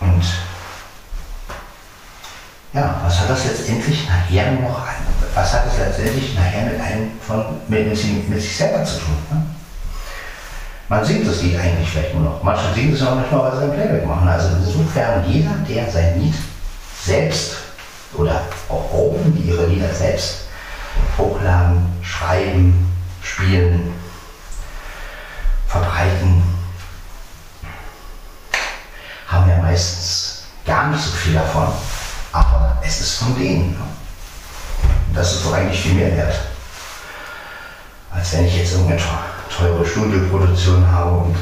Und 0.00 0.24
ja, 2.72 3.00
was 3.04 3.20
hat 3.20 3.30
das 3.30 3.44
letztendlich 3.44 4.08
nachher 4.08 4.52
noch, 4.52 4.86
was 5.34 5.52
hat 5.52 5.66
das 5.66 5.78
letztendlich 5.78 6.34
nachher 6.34 6.66
mit 6.66 6.80
einem 6.80 7.12
von, 7.26 7.44
mit, 7.68 7.88
mit, 7.88 8.28
mit 8.28 8.42
sich 8.42 8.56
selber 8.56 8.84
zu 8.84 8.98
tun? 8.98 9.16
Ne? 9.30 9.42
Man 10.88 11.04
singt 11.04 11.26
das 11.26 11.42
Lied 11.42 11.58
eigentlich 11.58 11.88
vielleicht 11.88 12.14
nur 12.14 12.24
noch. 12.24 12.42
Manche 12.42 12.72
singen 12.74 12.94
es 12.94 13.02
auch 13.02 13.16
nicht 13.16 13.30
mal, 13.32 13.50
weil 13.50 13.58
sie 13.58 13.64
ein 13.64 13.72
Playback 13.72 14.06
machen. 14.06 14.28
Also 14.28 14.48
insofern 14.56 15.24
jeder, 15.26 15.54
der 15.68 15.90
sein 15.90 16.20
Lied 16.20 16.34
selbst 17.02 17.56
oder 18.14 18.42
auch 18.68 18.90
Gruppen, 18.90 19.34
die 19.34 19.50
ihre 19.50 19.66
Lieder 19.66 19.92
selbst 19.92 20.42
hochladen, 21.18 21.86
schreiben, 22.02 22.85
spielen, 23.26 23.92
verbreiten, 25.68 26.42
haben 29.26 29.50
ja 29.50 29.56
meistens 29.58 30.44
gar 30.64 30.88
nicht 30.88 31.02
so 31.02 31.10
viel 31.10 31.34
davon 31.34 31.72
aber 32.36 32.76
es 32.82 33.00
ist 33.00 33.14
von 33.18 33.34
denen. 33.34 33.70
Ne? 33.70 33.84
Das 35.14 35.32
ist 35.32 35.46
doch 35.46 35.54
eigentlich 35.54 35.80
viel 35.80 35.94
mehr 35.94 36.14
wert. 36.16 36.34
Als 38.10 38.32
wenn 38.32 38.46
ich 38.46 38.56
jetzt 38.56 38.72
irgendeine 38.72 39.00
teure 39.54 39.86
Studioproduktion 39.86 40.86
habe 40.90 41.10
und 41.10 41.36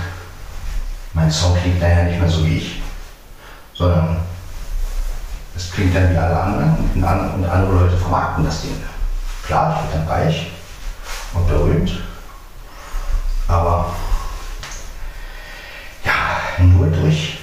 mein 1.12 1.31
Song 1.31 1.57
klingt 1.61 1.83
daher 1.83 2.05
nicht 2.05 2.20
mehr 2.20 2.29
so 2.29 2.44
wie 2.47 2.59
ich, 2.59 2.83
sondern 3.73 4.18
es 5.57 5.70
klingt 5.73 5.94
dann 5.94 6.12
wie 6.12 6.16
alle 6.16 6.40
anderen 6.40 6.90
und, 6.94 7.05
andere 7.05 7.85
Leute 7.85 7.97
vermarkten 7.97 8.44
das 8.44 8.62
Ding. 8.62 8.83
Klar, 9.47 9.85
ich 9.85 9.94
werde 9.94 10.07
dann 10.07 10.16
reich 10.16 10.51
und 11.35 11.49
berühmt, 11.49 11.90
aber 13.49 13.94
ja, 16.05 16.64
nur 16.64 16.87
durch 16.87 17.38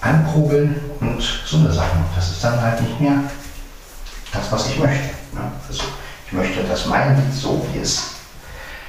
Ankurbeln 0.00 0.80
und 1.00 1.22
so 1.46 1.58
eine 1.58 1.72
Sache. 1.72 1.96
Das 2.16 2.30
ist 2.30 2.42
dann 2.42 2.60
halt 2.60 2.80
nicht 2.80 3.00
mehr 3.00 3.18
das, 4.32 4.50
was 4.50 4.68
ich 4.68 4.78
möchte. 4.78 5.14
Ne? 5.32 5.52
Also 5.68 5.84
ich 6.26 6.32
möchte, 6.32 6.64
dass 6.64 6.86
mein 6.86 7.16
Lied 7.16 7.34
so 7.34 7.64
wie 7.72 7.78
es, 7.78 8.10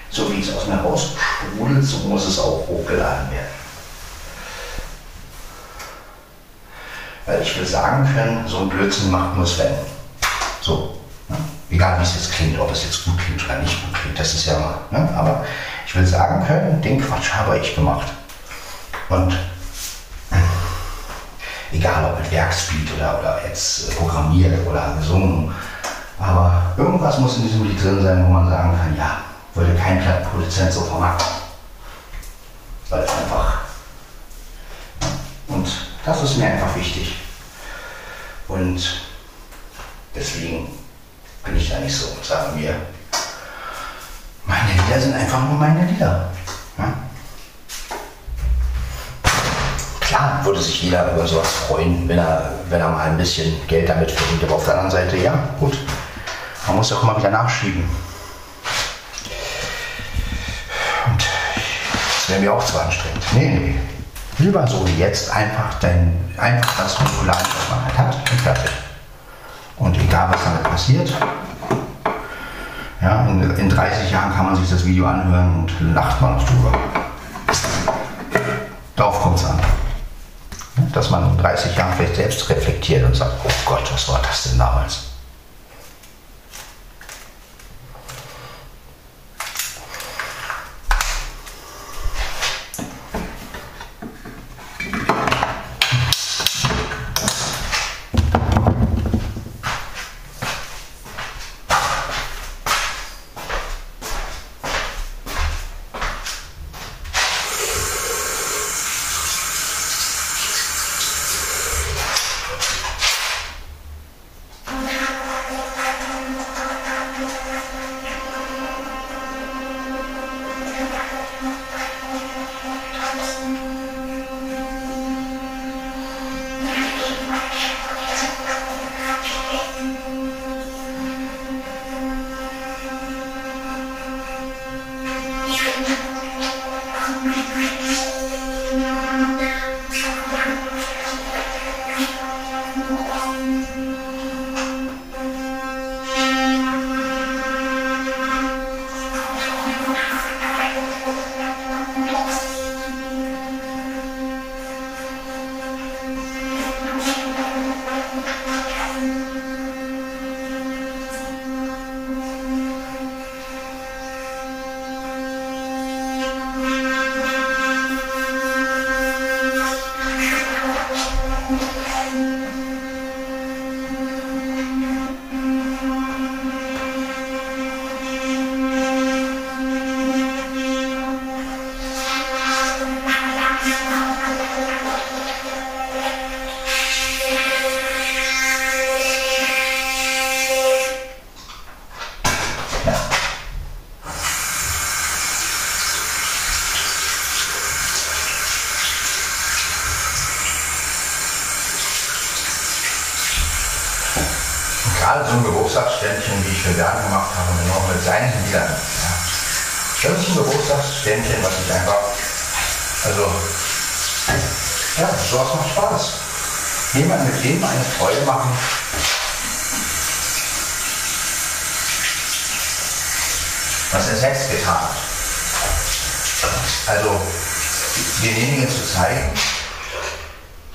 so 0.09 0.31
wie 0.31 0.41
es 0.41 0.55
aus 0.55 0.67
mir 0.67 0.77
raussprudelt, 0.77 1.83
so 1.83 1.97
muss 2.07 2.25
es 2.25 2.39
auch 2.39 2.67
hochgeladen 2.67 3.31
werden. 3.31 3.63
Weil 7.25 7.41
ich 7.41 7.57
will 7.57 7.65
sagen 7.65 8.09
können, 8.13 8.47
so 8.47 8.59
ein 8.59 8.69
Blödsinn 8.69 9.11
macht 9.11 9.37
nur 9.37 9.45
Sven. 9.45 9.73
So. 10.61 11.02
Egal 11.73 11.97
wie 11.97 12.03
es 12.03 12.13
jetzt 12.13 12.31
klingt, 12.31 12.59
ob 12.59 12.71
es 12.71 12.83
jetzt 12.83 13.03
gut 13.03 13.17
klingt 13.17 13.43
oder 13.45 13.57
nicht 13.57 13.83
gut 13.83 13.99
klingt, 13.99 14.19
das 14.19 14.35
ist 14.35 14.45
ja 14.45 14.59
mal. 14.59 14.75
Ne? 14.91 15.09
Aber 15.17 15.43
ich 15.87 15.95
will 15.95 16.05
sagen 16.05 16.45
können, 16.45 16.79
den 16.83 17.01
Quatsch 17.01 17.33
habe 17.33 17.57
ich 17.57 17.73
gemacht. 17.73 18.13
Und 19.09 19.35
egal 21.71 22.05
ob 22.05 22.19
mit 22.19 22.31
Werkspeed 22.31 22.93
oder, 22.95 23.19
oder 23.19 23.39
jetzt 23.47 23.97
programmiert 23.97 24.67
oder 24.67 24.93
gesungen. 24.99 25.51
Aber 26.19 26.75
irgendwas 26.77 27.17
muss 27.17 27.37
in 27.37 27.47
diesem 27.47 27.63
Lied 27.63 27.83
drin 27.83 28.03
sein, 28.03 28.23
wo 28.23 28.29
man 28.29 28.47
sagen 28.47 28.77
kann, 28.77 28.95
ja, 28.95 29.21
würde 29.55 29.73
kein 29.73 29.99
Plattenproduzent 29.99 30.71
so 30.71 30.81
vermarkten. 30.81 31.27
Weil 32.89 33.01
es 33.01 33.09
einfach. 33.09 33.61
Und 35.47 35.67
das 36.05 36.21
ist 36.21 36.37
mir 36.37 36.45
einfach 36.45 36.75
wichtig. 36.75 37.15
Und 38.47 39.01
deswegen 40.13 40.82
bin 41.43 41.57
ich 41.57 41.69
da 41.69 41.79
nicht 41.79 41.95
so 41.95 42.07
und 42.07 42.25
sage 42.25 42.55
mir, 42.55 42.75
meine 44.45 44.71
Lieder 44.71 44.99
sind 44.99 45.13
einfach 45.13 45.41
nur 45.47 45.57
meine 45.57 45.85
Lieder. 45.85 46.29
Ja? 46.77 46.93
Klar 49.99 50.41
würde 50.43 50.61
sich 50.61 50.83
jeder 50.83 51.11
über 51.13 51.27
sowas 51.27 51.47
freuen, 51.67 52.07
wenn 52.07 52.19
er, 52.19 52.51
wenn 52.69 52.81
er 52.81 52.89
mal 52.89 53.09
ein 53.09 53.17
bisschen 53.17 53.55
Geld 53.67 53.89
damit 53.89 54.11
verdient. 54.11 54.43
Aber 54.43 54.55
auf 54.55 54.65
der 54.65 54.75
anderen 54.75 54.91
Seite, 54.91 55.17
ja, 55.17 55.33
gut. 55.59 55.77
Man 56.67 56.77
muss 56.77 56.91
auch 56.93 57.03
immer 57.03 57.17
wieder 57.17 57.31
nachschieben. 57.31 57.83
Und 61.05 61.23
das 61.23 62.29
wäre 62.29 62.39
mir 62.39 62.53
auch 62.53 62.63
zu 62.63 62.79
anstrengend. 62.79 63.23
Nee, 63.33 63.49
nee. 63.49 63.75
Lieber 64.39 64.65
so 64.67 64.87
wie 64.87 64.97
jetzt 64.97 65.29
einfach, 65.31 65.79
dein, 65.79 66.17
einfach 66.37 66.77
das 66.77 66.99
Nukular, 66.99 67.37
was 67.37 67.69
man 67.69 67.85
halt 67.85 67.97
hat 67.97 68.31
und 68.31 68.41
fertig. 68.41 68.71
Und 69.83 69.97
egal 69.99 70.29
was 70.31 70.43
damit 70.43 70.63
passiert, 70.63 71.13
ja, 73.01 73.27
in, 73.27 73.41
in 73.57 73.69
30 73.69 74.11
Jahren 74.11 74.33
kann 74.33 74.45
man 74.45 74.55
sich 74.55 74.69
das 74.69 74.85
Video 74.85 75.05
anhören 75.05 75.55
und 75.59 75.93
lacht 75.93 76.21
man 76.21 76.37
noch 76.37 76.47
drüber. 76.47 76.71
Darauf 78.95 79.21
kommt 79.21 79.37
es 79.37 79.45
an. 79.45 79.59
Dass 80.93 81.09
man 81.09 81.29
in 81.29 81.37
30 81.37 81.75
Jahren 81.75 81.93
vielleicht 81.97 82.15
selbst 82.15 82.49
reflektiert 82.49 83.03
und 83.03 83.15
sagt, 83.15 83.33
oh 83.43 83.49
Gott, 83.65 83.91
was 83.93 84.07
war 84.07 84.21
das 84.21 84.43
denn 84.43 84.57
damals? 84.57 85.12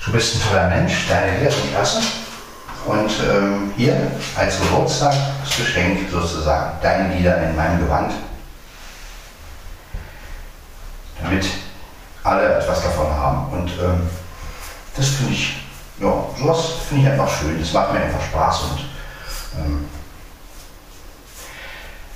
Du 0.09 0.13
bist 0.13 0.35
ein 0.35 0.49
toller 0.49 0.67
Mensch, 0.69 1.07
deine 1.07 1.37
Lieder 1.37 1.51
sind 1.51 1.71
klasse. 1.71 1.99
Und 2.85 3.11
ähm, 3.29 3.71
hier 3.77 4.11
als 4.35 4.59
Geburtstagsgeschenk 4.59 6.09
sozusagen 6.09 6.71
deine 6.81 7.13
Lieder 7.13 7.37
in 7.43 7.55
meinem 7.55 7.79
Gewand, 7.79 8.13
damit 11.21 11.45
alle 12.23 12.55
etwas 12.57 12.81
davon 12.81 13.11
haben. 13.11 13.51
Und 13.51 13.69
ähm, 13.79 14.09
das 14.95 15.07
finde 15.09 15.33
ich, 15.33 15.57
ja, 15.99 16.11
sowas 16.39 16.59
finde 16.87 17.03
ich 17.03 17.11
einfach 17.11 17.29
schön. 17.29 17.59
Das 17.59 17.73
macht 17.73 17.93
mir 17.93 17.99
einfach 17.99 18.23
Spaß 18.23 18.61
und 18.63 18.79
ähm, 19.57 19.85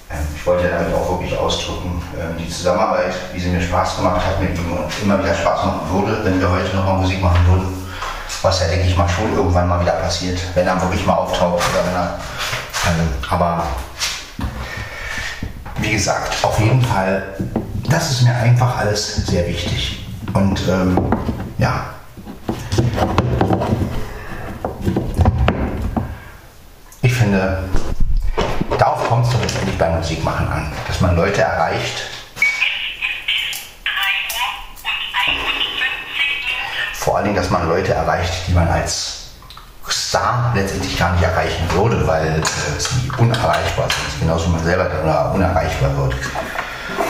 ähm 0.09 0.27
ich 0.35 0.45
wollte 0.47 0.69
damit 0.69 0.95
auch 0.95 1.11
wirklich 1.11 1.37
ausdrücken, 1.37 2.01
ähm, 2.19 2.37
die 2.39 2.49
Zusammenarbeit, 2.49 3.13
wie 3.33 3.39
sie 3.39 3.49
mir 3.49 3.61
Spaß 3.61 3.97
gemacht 3.97 4.25
hat 4.25 4.41
mit 4.41 4.57
ihm 4.57 4.71
und 4.71 5.03
immer 5.03 5.19
wieder 5.19 5.35
Spaß 5.35 5.65
machen 5.65 5.81
würde, 5.91 6.25
wenn 6.25 6.39
wir 6.39 6.49
heute 6.49 6.75
nochmal 6.75 6.97
Musik 6.97 7.21
machen 7.21 7.45
würden 7.47 7.82
was 8.41 8.59
ja, 8.61 8.67
denke 8.67 8.87
ich 8.87 8.97
mal, 8.97 9.07
schon 9.07 9.33
irgendwann 9.33 9.67
mal 9.67 9.81
wieder 9.81 9.93
passiert, 9.93 10.39
wenn 10.55 10.67
er 10.67 10.81
wirklich 10.81 11.05
mal 11.05 11.15
auftaucht 11.15 11.63
oder 11.71 11.85
wenn 11.85 11.95
er. 11.95 12.19
Ähm, 12.85 13.07
aber 13.29 13.63
wie 15.77 15.91
gesagt, 15.91 16.43
auf 16.43 16.59
jeden 16.59 16.81
Fall, 16.81 17.23
das 17.89 18.11
ist 18.11 18.21
mir 18.23 18.35
einfach 18.35 18.77
alles 18.77 19.25
sehr 19.25 19.47
wichtig. 19.47 20.05
Und 20.33 20.61
ähm, 20.67 20.97
ja. 21.57 21.85
Ich 27.01 27.13
finde, 27.13 27.63
darauf 28.77 29.07
kommt 29.07 29.25
es 29.25 29.33
doch 29.33 29.41
letztendlich 29.41 29.77
beim 29.77 29.97
Musikmachen 29.97 30.47
an, 30.47 30.71
dass 30.87 31.01
man 31.01 31.15
Leute 31.15 31.41
erreicht, 31.41 32.03
vor 37.03 37.17
allen 37.17 37.25
Dingen, 37.25 37.35
dass 37.35 37.49
man 37.49 37.67
Leute 37.67 37.93
erreicht, 37.93 38.47
die 38.47 38.53
man 38.53 38.65
als 38.65 39.23
Star 39.89 40.53
letztendlich 40.55 40.97
gar 40.97 41.11
nicht 41.11 41.23
erreichen 41.23 41.69
würde, 41.73 42.07
weil 42.07 42.39
äh, 42.39 42.79
sie 42.79 43.11
unerreichbar 43.17 43.89
sind, 43.89 44.21
genauso 44.21 44.45
wie 44.45 44.51
man 44.51 44.63
selber 44.63 44.85
dann 44.85 45.33
unerreichbar 45.33 45.97
wird. 45.97 46.13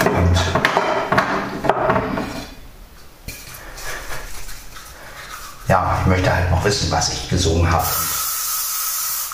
Und 0.06 0.40
ja, 5.68 5.98
ich 6.02 6.08
möchte 6.08 6.34
halt 6.36 6.50
noch 6.50 6.66
wissen, 6.66 6.92
was 6.92 7.14
ich 7.14 7.30
gesungen 7.30 7.72
habe. 7.72 7.86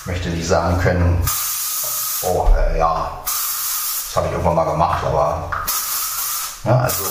Ich 0.01 0.05
möchte 0.07 0.27
nicht 0.27 0.47
sagen 0.47 0.77
können, 0.81 1.23
oh 2.23 2.49
äh, 2.57 2.77
ja, 2.77 3.11
das 3.23 4.13
habe 4.13 4.27
ich 4.27 4.33
irgendwann 4.33 4.55
mal 4.55 4.65
gemacht, 4.65 5.05
aber 5.05 5.49
ja, 6.65 6.79
also 6.79 7.05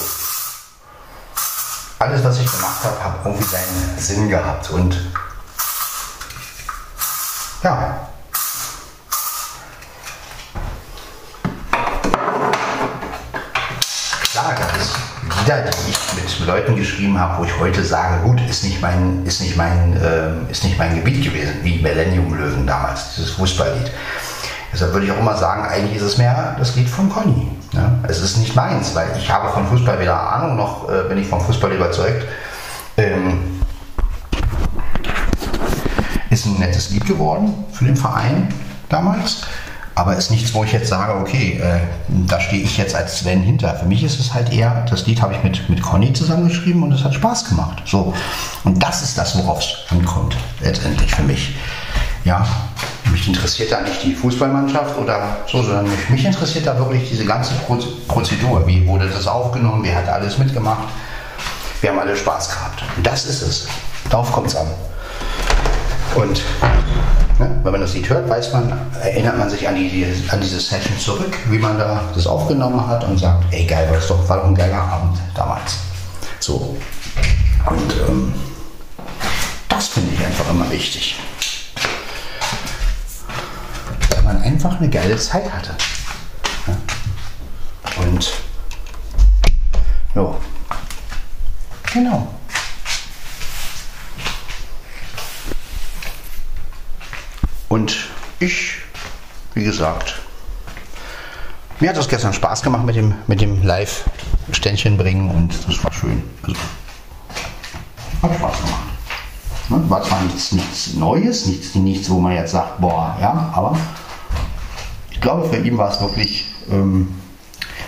alles, 1.99 2.23
was 2.23 2.39
ich 2.39 2.51
gemacht 2.51 2.85
habe, 2.85 3.05
hat 3.05 3.15
irgendwie 3.25 3.45
seinen 3.45 3.99
Sinn 3.99 4.29
gehabt. 4.29 4.71
Und 4.71 4.97
ja. 7.63 8.09
Klar 14.31 14.55
gab 14.55 14.77
es 14.77 14.93
Lieder, 15.41 15.63
die 15.63 15.91
ich 15.91 16.15
mit 16.15 16.47
Leuten 16.47 16.77
geschrieben 16.77 17.19
habe, 17.19 17.39
wo 17.39 17.45
ich 17.45 17.59
heute 17.59 17.85
sage, 17.85 18.23
gut, 18.23 18.41
ist 18.49 18.63
nicht 18.63 18.81
mein, 18.81 19.27
ist 19.27 19.41
nicht 19.41 19.57
mein, 19.57 19.97
äh, 19.97 20.51
ist 20.51 20.63
nicht 20.63 20.79
mein 20.79 20.95
Gebiet 20.95 21.25
gewesen, 21.25 21.55
wie 21.63 21.81
Millennium 21.83 22.33
Löwen 22.35 22.67
damals, 22.67 23.15
dieses 23.17 23.33
Fußballlied. 23.33 23.91
Deshalb 24.73 24.93
würde 24.93 25.07
ich 25.07 25.13
auch 25.13 25.19
immer 25.19 25.37
sagen, 25.37 25.67
eigentlich 25.67 25.97
ist 25.97 26.03
es 26.03 26.19
mehr 26.19 26.55
das 26.59 26.77
Lied 26.77 26.89
von 26.89 27.09
Conny. 27.09 27.58
Ja? 27.79 27.93
Es 28.09 28.21
ist 28.21 28.37
nicht 28.39 28.55
meins, 28.57 28.95
weil 28.95 29.09
ich 29.17 29.31
habe 29.31 29.49
von 29.51 29.67
Fußball 29.67 30.01
weder 30.01 30.21
Ahnung, 30.21 30.57
noch 30.57 30.89
äh, 30.89 31.09
bin 31.09 31.19
ich 31.19 31.29
vom 31.29 31.41
Fußball 31.41 31.73
überzeugt. 31.73 32.27
Ähm, 32.97 33.61
ist 36.31 36.47
ein 36.47 36.59
nettes 36.59 36.91
Lied 36.91 37.07
geworden 37.07 37.55
für 37.73 37.85
den 37.85 37.97
Verein 37.97 38.53
damals. 38.89 39.43
Aber 39.95 40.17
ist 40.17 40.31
nichts, 40.31 40.55
wo 40.55 40.63
ich 40.63 40.71
jetzt 40.71 40.89
sage, 40.89 41.19
okay, 41.19 41.61
äh, 41.61 41.81
da 42.09 42.39
stehe 42.39 42.63
ich 42.63 42.77
jetzt 42.79 42.95
als 42.95 43.19
Sven 43.19 43.43
hinter. 43.43 43.75
Für 43.75 43.87
mich 43.87 44.05
ist 44.05 44.21
es 44.21 44.33
halt 44.33 44.53
eher, 44.53 44.87
das 44.89 45.07
Lied 45.07 45.21
habe 45.21 45.35
ich 45.35 45.43
mit, 45.43 45.69
mit 45.69 45.83
Conny 45.83 46.13
zusammengeschrieben 46.13 46.85
und 46.85 46.93
es 46.93 47.03
hat 47.03 47.15
Spaß 47.15 47.49
gemacht. 47.49 47.83
So. 47.85 48.15
Und 48.63 48.81
das 48.81 49.03
ist 49.03 49.19
das, 49.19 49.37
worauf 49.37 49.59
es 49.59 49.91
ankommt, 49.91 50.37
letztendlich 50.61 51.13
für 51.13 51.25
mich. 51.25 51.57
Ja, 52.25 52.47
mich 53.11 53.27
interessiert 53.27 53.73
da 53.73 53.81
nicht 53.81 54.03
die 54.03 54.15
Fußballmannschaft 54.15 54.99
oder 54.99 55.39
so, 55.51 55.63
sondern 55.63 55.89
mich, 55.89 56.11
mich 56.11 56.25
interessiert 56.25 56.67
da 56.67 56.79
wirklich 56.79 57.09
diese 57.09 57.25
ganze 57.25 57.55
Prozedur. 58.07 58.67
Wie 58.67 58.87
wurde 58.87 59.09
das 59.09 59.27
aufgenommen? 59.27 59.83
Wer 59.85 59.97
hat 59.97 60.09
alles 60.09 60.39
mitgemacht? 60.39 60.89
Wir 61.81 61.91
haben 61.91 61.99
alle 61.99 62.17
Spaß 62.17 62.51
gehabt. 62.51 62.83
Und 62.97 63.07
das 63.07 63.25
ist 63.25 63.43
es. 63.43 63.69
Darauf 64.11 64.33
kommt 64.33 64.49
es 64.49 64.57
an. 64.57 64.67
Und 66.17 66.43
Ne? 67.39 67.61
Wenn 67.63 67.73
man 67.73 67.81
das 67.81 67.95
Lied 67.95 68.09
hört, 68.09 68.29
weiß 68.29 68.53
man, 68.53 68.73
erinnert 69.01 69.39
man 69.39 69.49
sich 69.49 69.69
an, 69.69 69.77
die, 69.77 70.05
an 70.29 70.41
diese 70.41 70.59
Session 70.59 70.99
zurück, 70.99 71.37
wie 71.49 71.59
man 71.59 71.79
da 71.79 72.03
das 72.13 72.27
aufgenommen 72.27 72.85
hat 72.85 73.05
und 73.05 73.19
sagt, 73.19 73.45
ey 73.53 73.65
geil, 73.65 73.87
war 73.89 73.97
das 73.97 74.09
doch, 74.09 74.29
war 74.29 74.39
doch 74.39 74.47
ein 74.47 74.55
geiler 74.55 74.81
Abend 74.81 75.19
damals. 75.35 75.79
So. 76.41 76.77
Und 77.67 77.95
ähm, 78.09 78.35
das 79.69 79.89
finde 79.89 80.15
ich 80.15 80.25
einfach 80.25 80.51
immer 80.51 80.69
wichtig. 80.71 81.17
Man 84.29 84.43
einfach 84.43 84.79
eine 84.79 84.91
geile 84.91 85.17
Zeit 85.17 85.51
hatte. 85.51 85.75
Und 87.97 88.31
ja, 90.15 90.37
genau. 91.95 92.29
Und 97.71 97.97
ich, 98.39 98.75
wie 99.55 99.65
gesagt, 99.65 100.21
mir 101.81 101.89
hat 101.89 101.97
das 101.97 102.07
gestern 102.07 102.35
Spaß 102.35 102.61
gemacht 102.61 102.85
mit 102.85 102.97
dem, 102.97 103.15
mit 103.29 103.41
dem 103.41 103.63
Live-Ständchen 103.63 104.99
bringen 104.99 105.31
und 105.31 105.55
das 105.67 105.83
war 105.83 105.91
schön. 105.91 106.23
Also, 106.43 106.61
hat 108.21 108.35
Spaß 108.37 108.59
gemacht. 108.59 108.83
Ne? 109.71 109.89
War 109.89 110.03
zwar 110.03 110.21
nichts, 110.21 110.53
nichts 110.53 110.93
Neues, 110.93 111.47
nichts, 111.47 111.75
nichts, 111.75 112.11
wo 112.11 112.21
man 112.21 112.35
jetzt 112.35 112.51
sagt, 112.51 112.79
boah, 112.79 113.17
ja, 113.23 113.51
aber 113.55 113.75
ich 115.19 115.23
glaube, 115.23 115.49
für 115.49 115.59
ihn 115.59 115.77
war 115.77 115.91
es 115.91 116.01
wirklich 116.01 116.47
ähm, 116.71 117.09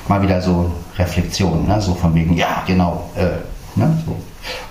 mal 0.09 0.21
wieder 0.21 0.43
so 0.43 0.71
Reflexion, 0.99 1.69
ne? 1.69 1.81
so 1.81 1.95
von 1.95 2.15
wegen, 2.15 2.37
ja, 2.37 2.65
genau. 2.67 3.09
Äh, 3.15 3.79
ne? 3.79 4.03
so. 4.05 4.17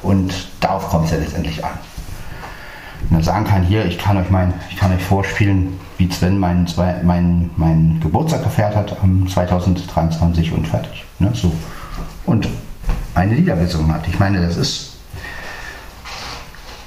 Und 0.01 0.33
darauf 0.59 0.89
kommt 0.89 1.05
es 1.05 1.11
ja 1.11 1.17
letztendlich 1.17 1.63
an 1.63 1.71
man 3.09 3.23
sagen 3.23 3.45
kann, 3.45 3.63
hier, 3.63 3.85
ich 3.85 3.97
kann 3.97 4.17
euch 4.17 4.29
mein, 4.29 4.53
ich 4.69 4.77
kann 4.77 4.93
euch 4.93 5.01
vorspielen, 5.01 5.79
wie 5.97 6.09
Sven 6.11 6.37
meinen 6.37 6.67
mein, 7.03 7.49
mein 7.57 7.99
Geburtstag 8.01 8.43
gefeiert 8.43 8.75
hat 8.75 8.97
am 9.01 9.27
2023 9.27 10.51
und 10.51 10.67
fertig. 10.67 11.05
Ne, 11.19 11.31
so. 11.33 11.51
Und 12.25 12.47
eine 13.15 13.35
Lieder 13.35 13.55
gesungen 13.55 13.93
hat. 13.93 14.07
Ich 14.07 14.19
meine, 14.19 14.41
das 14.41 14.57
ist. 14.57 14.97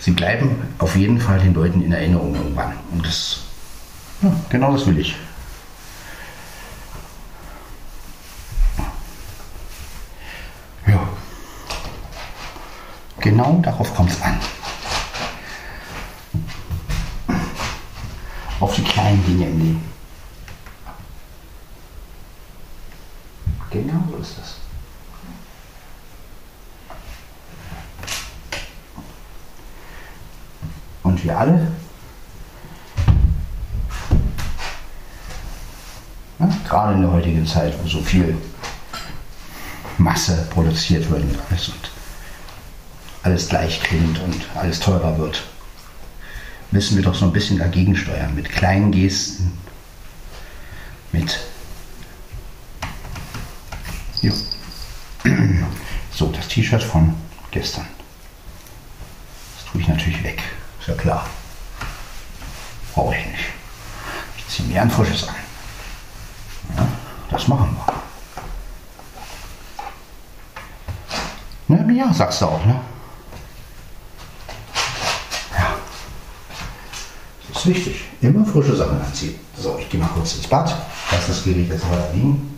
Sie 0.00 0.12
bleiben 0.12 0.56
auf 0.78 0.96
jeden 0.96 1.20
Fall 1.20 1.38
den 1.38 1.54
Leuten 1.54 1.82
in 1.82 1.92
Erinnerung 1.92 2.35
irgendwann. 2.35 2.72
Und 2.92 3.06
das, 3.06 3.40
ja, 4.22 4.32
genau 4.48 4.72
das 4.72 4.87
will 4.87 4.98
ich. 4.98 5.14
Genau 13.22 13.61
darauf 13.62 13.94
kommt 13.94 14.11
es 14.11 14.20
an. 14.20 14.38
auf 18.62 18.76
die 18.76 18.85
kleinen 18.85 19.24
Dinge 19.26 19.46
im 19.46 19.58
Leben. 19.58 19.92
Genau 23.70 24.04
so 24.11 24.16
ist 24.18 24.38
das. 24.38 24.56
Und 31.02 31.24
wir 31.24 31.38
alle, 31.38 31.72
gerade 36.64 36.94
in 36.94 37.02
der 37.02 37.11
heutigen 37.11 37.46
Zeit, 37.46 37.74
wo 37.82 37.88
so 37.88 38.00
viel 38.00 38.37
Masse 39.98 40.46
produziert 40.50 41.11
wird 41.11 41.22
und 41.22 41.38
alles 41.50 41.68
und 41.68 41.91
alles 43.22 43.48
gleich 43.48 43.80
klingt 43.82 44.18
und 44.20 44.46
alles 44.54 44.80
teurer 44.80 45.18
wird, 45.18 45.44
müssen 46.70 46.96
wir 46.96 47.04
doch 47.04 47.14
so 47.14 47.24
ein 47.26 47.32
bisschen 47.32 47.58
dagegen 47.58 47.96
steuern, 47.96 48.35
mit 48.35 48.50
kleinen 48.50 48.90
Gesten, 48.92 49.58
mit. 51.12 51.38
Jo. 54.20 54.32
So, 56.14 56.30
das 56.30 56.46
T-Shirt 56.46 56.82
von 56.82 57.14
gestern. 57.52 57.87
Das 59.56 59.72
tue 59.72 59.80
ich 59.80 59.88
natürlich 59.88 60.22
weg, 60.22 60.42
ist 60.78 60.88
ja 60.88 60.94
klar. 60.94 61.26
Brauche 62.92 63.16
ich 63.16 63.26
nicht. 63.26 63.44
Ich 64.37 64.46
ziehe 64.48 64.68
mir 64.68 64.82
ein 64.82 64.90
frisches 64.90 65.26
an. 65.26 65.35
Ja, 66.76 66.87
das 67.30 67.48
machen 67.48 67.74
wir. 71.68 71.94
Ja, 71.94 72.12
sagst 72.12 72.42
du 72.42 72.46
auch, 72.46 72.66
ne? 72.66 72.78
Ist 77.62 77.77
wichtig. 77.77 78.05
Immer 78.20 78.44
frische 78.44 78.75
Sachen 78.75 79.01
anziehen. 79.01 79.35
So, 79.57 79.77
ich 79.79 79.88
gehe 79.88 80.01
mal 80.01 80.09
kurz 80.09 80.37
ins 80.37 80.46
Bad. 80.46 80.75
Lass 81.11 81.27
das 81.27 81.44
Gerät 81.44 81.68
jetzt 81.68 81.88
weiter 81.88 82.09
liegen. 82.14 82.52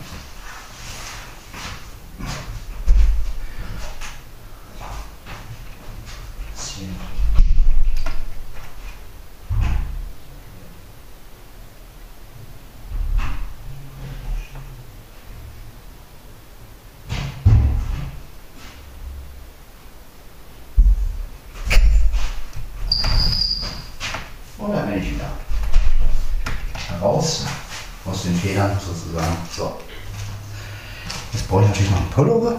Pullover, 32.14 32.56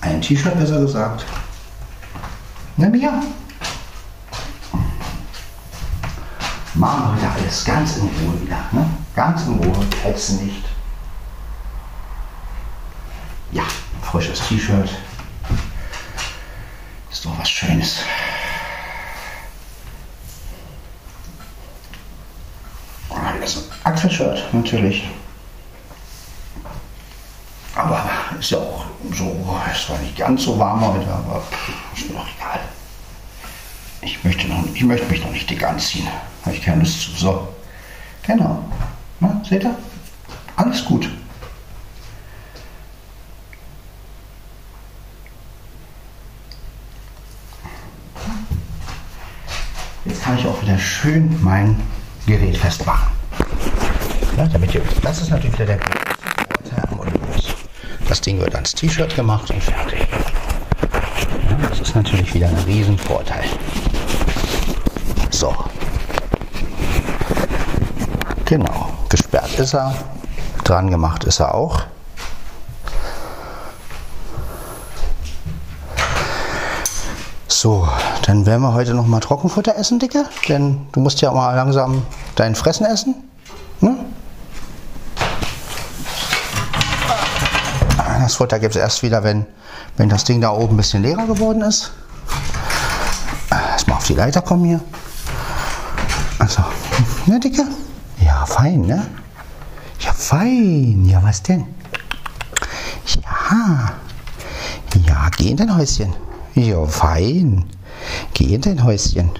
ein 0.00 0.20
T-Shirt 0.20 0.58
besser 0.58 0.80
gesagt. 0.80 1.24
Nimm 2.76 2.94
ja. 2.96 3.22
Machen 6.74 7.14
wir 7.14 7.18
wieder 7.18 7.32
alles 7.32 7.64
ganz 7.64 7.96
in 7.98 8.02
Ruhe 8.02 8.40
wieder. 8.42 8.64
Ne? 8.72 8.88
Ganz 9.14 9.42
in 9.42 9.54
Ruhe, 9.54 9.86
hetzen 10.02 10.44
nicht. 10.44 10.64
Ja, 13.52 13.64
frisches 14.02 14.40
T-Shirt. 14.48 14.90
Ist 17.10 17.24
doch 17.24 17.38
was 17.38 17.48
Schönes. 17.48 18.00
Ist 23.42 23.56
ein 23.56 23.92
Achselshirt 23.92 24.52
natürlich. 24.52 25.08
Aber 27.74 28.04
ist 28.38 28.50
ja 28.50 28.58
auch 28.58 28.84
so, 29.12 29.58
es 29.72 29.88
war 29.88 29.98
nicht 29.98 30.09
ganz 30.20 30.44
so 30.44 30.58
warm 30.58 30.80
heute, 30.82 31.10
aber 31.10 31.42
ist 31.96 32.08
mir 32.10 32.16
doch 32.16 32.26
egal. 32.36 32.60
Ich 34.02 34.22
möchte, 34.22 34.46
noch, 34.48 34.62
ich 34.74 34.84
möchte 34.84 35.06
mich 35.06 35.24
noch 35.24 35.32
nicht 35.32 35.48
dick 35.48 35.64
anziehen. 35.64 36.06
Habe 36.44 36.54
ich 36.54 36.62
keine 36.62 36.80
Lust 36.80 37.00
zu. 37.00 37.10
So, 37.12 37.48
genau. 38.22 38.62
Na, 39.18 39.40
seht 39.48 39.64
ihr? 39.64 39.74
Alles 40.56 40.84
gut. 40.84 41.08
Jetzt 50.04 50.22
kann 50.22 50.38
ich 50.38 50.46
auch 50.46 50.60
wieder 50.62 50.78
schön 50.78 51.42
mein 51.42 51.80
Gerät 52.26 52.58
festmachen. 52.58 53.08
Ja, 54.36 54.46
damit 54.46 54.74
ihr, 54.74 54.82
das 55.02 55.22
ist 55.22 55.30
natürlich 55.30 55.54
wieder 55.54 55.66
der 55.66 55.76
Olympus. 55.76 56.19
Das 58.10 58.20
Ding 58.20 58.40
wird 58.40 58.56
ans 58.56 58.74
T-Shirt 58.74 59.14
gemacht 59.14 59.52
und 59.52 59.62
fertig. 59.62 60.00
Ja, 61.48 61.68
das 61.68 61.78
ist 61.78 61.94
natürlich 61.94 62.34
wieder 62.34 62.48
ein 62.48 62.56
Riesenvorteil. 62.66 63.44
So. 65.30 65.54
Genau. 68.46 68.90
Gesperrt 69.08 69.56
ist 69.60 69.74
er. 69.74 69.94
Dran 70.64 70.90
gemacht 70.90 71.22
ist 71.22 71.38
er 71.38 71.54
auch. 71.54 71.82
So, 77.46 77.88
dann 78.26 78.44
werden 78.44 78.62
wir 78.62 78.74
heute 78.74 78.94
noch 78.94 79.06
mal 79.06 79.20
Trockenfutter 79.20 79.76
essen, 79.76 80.00
Dicke. 80.00 80.24
Denn 80.48 80.88
du 80.90 80.98
musst 80.98 81.20
ja 81.20 81.30
mal 81.30 81.54
langsam 81.54 82.02
dein 82.34 82.56
Fressen 82.56 82.86
essen. 82.86 83.29
Das 88.20 88.34
Futter 88.34 88.58
gibt 88.58 88.76
es 88.76 88.80
erst 88.80 89.02
wieder, 89.02 89.24
wenn, 89.24 89.46
wenn 89.96 90.10
das 90.10 90.24
Ding 90.24 90.42
da 90.42 90.50
oben 90.50 90.74
ein 90.74 90.76
bisschen 90.76 91.02
leerer 91.02 91.26
geworden 91.26 91.62
ist. 91.62 91.90
Erstmal 93.50 93.96
auf 93.96 94.06
die 94.06 94.12
Leiter 94.12 94.42
kommen 94.42 94.66
hier. 94.66 94.80
Also, 96.38 96.62
ne, 97.24 97.40
Dicke? 97.40 97.64
Ja, 98.22 98.44
fein, 98.44 98.82
ne? 98.82 99.06
Ja, 100.00 100.12
fein. 100.12 101.06
Ja, 101.06 101.22
was 101.22 101.42
denn? 101.42 101.66
Ja. 103.06 103.92
Ja, 105.06 105.30
geh 105.38 105.50
in 105.52 105.56
dein 105.56 105.74
Häuschen. 105.74 106.14
Ja, 106.54 106.84
fein. 106.84 107.64
Geh 108.34 108.54
in 108.54 108.60
dein 108.60 108.84
Häuschen. 108.84 109.30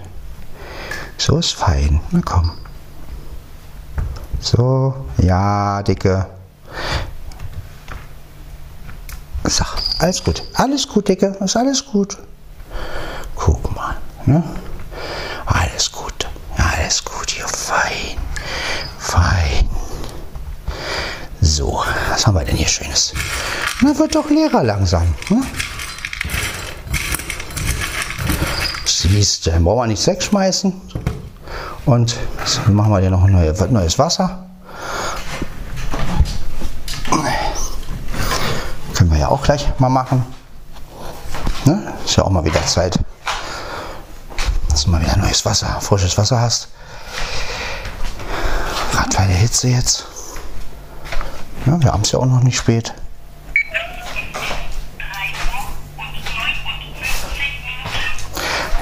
So 1.19 1.37
ist 1.37 1.53
fein. 1.53 2.01
Na 2.13 2.23
komm. 2.25 2.51
So, 4.41 4.95
ja, 5.19 5.83
Dicke. 5.83 6.40
Sag, 9.51 9.67
alles 9.99 10.23
gut. 10.23 10.45
Alles 10.55 10.87
gut, 10.87 11.09
Dicke. 11.09 11.37
Ist 11.41 11.57
alles 11.57 11.85
gut. 11.85 12.17
Guck 13.35 13.75
mal. 13.75 13.97
Ne? 14.25 14.45
Alles 15.45 15.91
gut. 15.91 16.29
Alles 16.57 17.05
gut. 17.05 17.37
Ja, 17.37 17.49
fein. 17.49 18.17
Fein. 18.99 19.69
So, 21.41 21.83
was 22.11 22.25
haben 22.27 22.35
wir 22.35 22.45
denn 22.45 22.55
hier 22.55 22.69
Schönes? 22.69 23.13
Na, 23.81 23.99
wird 23.99 24.15
doch 24.15 24.31
leerer 24.31 24.63
langsam. 24.63 25.15
Ne? 25.31 25.43
Siehst 28.85 29.47
du, 29.47 29.51
brauchen 29.51 29.81
wir 29.81 29.87
nichts 29.89 30.07
wegschmeißen. 30.07 30.81
Und 31.87 32.17
machen 32.69 32.93
wir 32.93 33.01
hier 33.01 33.11
noch 33.11 33.25
ein 33.25 33.73
neues 33.73 33.99
Wasser. 33.99 34.47
Können 38.95 39.10
wir 39.21 39.27
ja 39.27 39.33
auch 39.33 39.43
gleich 39.43 39.69
mal 39.79 39.91
machen. 39.91 40.25
Ne? 41.67 41.93
Ist 42.07 42.17
ja 42.17 42.25
auch 42.25 42.31
mal 42.31 42.43
wieder 42.43 42.65
Zeit, 42.65 42.99
dass 44.71 44.85
du 44.85 44.91
mal 44.91 45.03
wieder 45.03 45.15
neues 45.19 45.45
Wasser, 45.45 45.79
frisches 45.83 46.17
Wasser 46.17 46.41
hast. 46.41 46.69
Gerade 48.93 49.15
bei 49.15 49.27
der 49.27 49.37
Hitze 49.37 49.69
jetzt. 49.69 50.07
Ja, 51.67 51.79
wir 51.83 51.93
haben 51.93 52.01
es 52.01 52.13
ja 52.13 52.19
auch 52.19 52.25
noch 52.25 52.43
nicht 52.43 52.57
spät. 52.57 52.95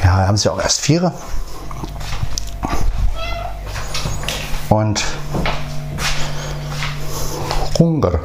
Ja, 0.05 0.19
wir 0.19 0.29
haben 0.29 0.37
es 0.37 0.45
ja 0.45 0.53
auch 0.53 0.61
erst 0.61 0.81
vier. 0.81 1.13
Und 4.69 5.05
Hunger. 7.77 8.21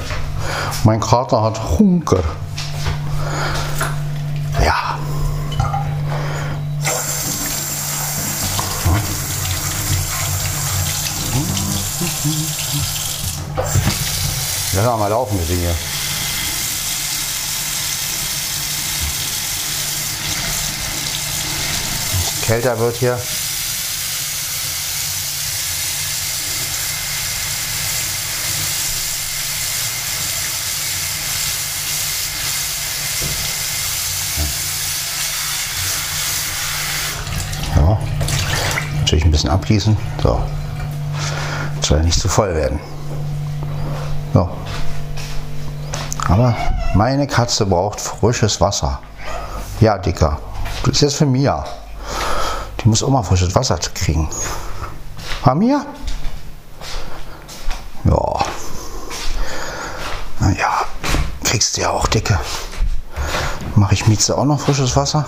Mein 0.86 1.00
Kater 1.00 1.42
hat 1.42 1.80
Hunger. 1.80 2.22
Ja. 4.62 4.98
Lass 14.74 15.00
mal 15.00 15.08
laufen, 15.08 15.40
die 15.40 15.56
Dinge. 15.56 15.74
Kälter 22.42 22.78
wird 22.78 22.98
hier. 22.98 23.18
Bisschen 39.44 39.50
abgießen. 39.50 39.98
So. 40.22 40.42
Soll 41.82 41.98
ja 41.98 42.04
nicht 42.04 42.20
zu 42.20 42.30
voll 42.30 42.56
werden. 42.56 42.80
So. 44.34 44.50
Aber 46.30 46.56
meine 46.96 47.28
Katze 47.28 47.66
braucht 47.66 48.00
frisches 48.00 48.62
Wasser. 48.62 49.00
Ja, 49.82 49.98
Dicker. 49.98 50.40
Das 50.84 50.94
ist 50.94 51.02
jetzt 51.02 51.16
für 51.16 51.26
Mia. 51.26 51.66
Die 52.80 52.88
muss 52.88 53.04
auch 53.04 53.10
mal 53.10 53.24
frisches 53.24 53.54
Wasser 53.54 53.78
kriegen. 53.94 54.30
Ha, 55.46 55.54
Mia? 55.56 55.86
Ja. 58.06 58.46
Naja, 60.40 60.86
kriegst 61.44 61.78
du 61.78 61.82
ja 61.82 61.90
auch, 61.90 62.08
Dicke. 62.08 62.40
Mache 63.76 63.94
ich 63.94 64.08
Mieze 64.08 64.38
auch 64.38 64.46
noch 64.46 64.60
frisches 64.60 64.96
Wasser? 64.96 65.26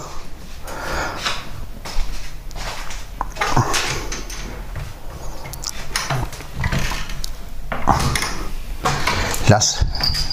Lass 9.47 9.85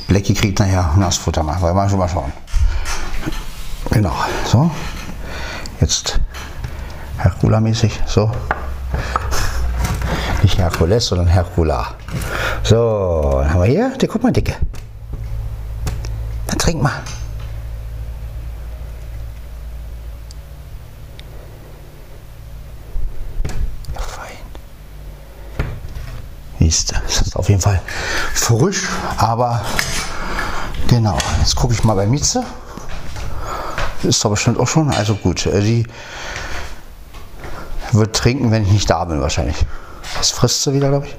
Blackie 0.09 0.35
kriegt 0.35 0.59
nachher 0.59 0.95
Nassfutter 0.97 1.43
machen, 1.43 1.63
weil 1.63 1.75
wir 1.75 1.89
schon 1.89 1.99
mal 1.99 2.09
schauen. 2.09 2.33
Genau, 3.91 4.15
so. 4.47 4.71
Jetzt 5.81 6.21
Hercula-mäßig, 7.19 8.01
so. 8.07 8.31
Nicht 10.43 10.59
Herkules, 10.59 11.07
sondern 11.07 11.29
Hercula. 11.29 11.95
So, 12.63 13.41
dann 13.43 13.53
haben 13.53 13.61
wir 13.63 13.69
hier, 13.69 13.97
die, 13.99 14.07
guck 14.07 14.23
mal, 14.23 14.33
Dicke. 14.33 14.55
Dann 16.47 16.59
trink 16.59 16.83
mal. 16.83 16.93
Ja, 23.95 24.01
fein. 24.01 24.27
Siehst 26.59 26.93
du, 26.93 26.97
das 27.05 27.23
ist 27.23 27.37
auf 27.37 27.49
jeden 27.49 27.61
Fall 27.61 27.81
frisch, 28.59 28.89
aber 29.17 29.63
genau. 30.89 31.17
Jetzt 31.39 31.57
gucke 31.57 31.73
ich 31.75 31.85
mal 31.85 31.95
bei 31.95 32.07
Mieze. 32.07 32.45
Ist 34.03 34.25
doch 34.25 34.31
bestimmt 34.31 34.59
auch 34.59 34.69
schon. 34.69 34.91
Also 34.91 35.15
gut, 35.15 35.47
äh, 35.47 35.61
die 35.61 35.87
wird 37.93 38.17
trinken, 38.17 38.51
wenn 38.51 38.65
ich 38.65 38.71
nicht 38.71 38.91
da 38.91 39.05
bin 39.05 39.21
wahrscheinlich. 39.21 39.57
Das 40.19 40.31
frisst 40.31 40.63
sie 40.63 40.73
wieder, 40.73 40.89
glaube 40.89 41.07
ich. 41.07 41.17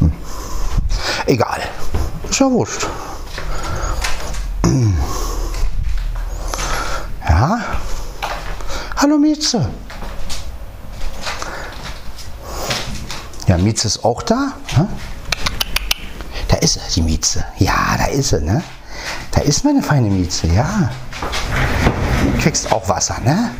Hm. 0.00 0.12
Egal. 1.26 1.60
Ist 2.28 2.40
ja 2.40 2.50
wurscht. 2.50 2.86
Ja. 7.28 7.60
Hallo 8.96 9.18
Mieze. 9.18 9.68
Ja, 13.52 13.58
Mieze 13.58 13.86
ist 13.86 14.02
auch 14.02 14.22
da. 14.22 14.54
Ne? 14.78 14.88
Da 16.48 16.56
ist 16.56 16.72
sie, 16.72 16.80
die 16.94 17.02
Mieze. 17.02 17.44
Ja, 17.58 17.98
da 17.98 18.06
ist 18.06 18.30
sie, 18.30 18.40
ne? 18.40 18.62
Da 19.30 19.42
ist 19.42 19.62
meine 19.62 19.82
feine 19.82 20.08
Mieze, 20.08 20.46
ja. 20.46 20.90
Du 22.22 22.42
kriegst 22.42 22.72
auch 22.72 22.88
Wasser, 22.88 23.20
ne? 23.22 23.50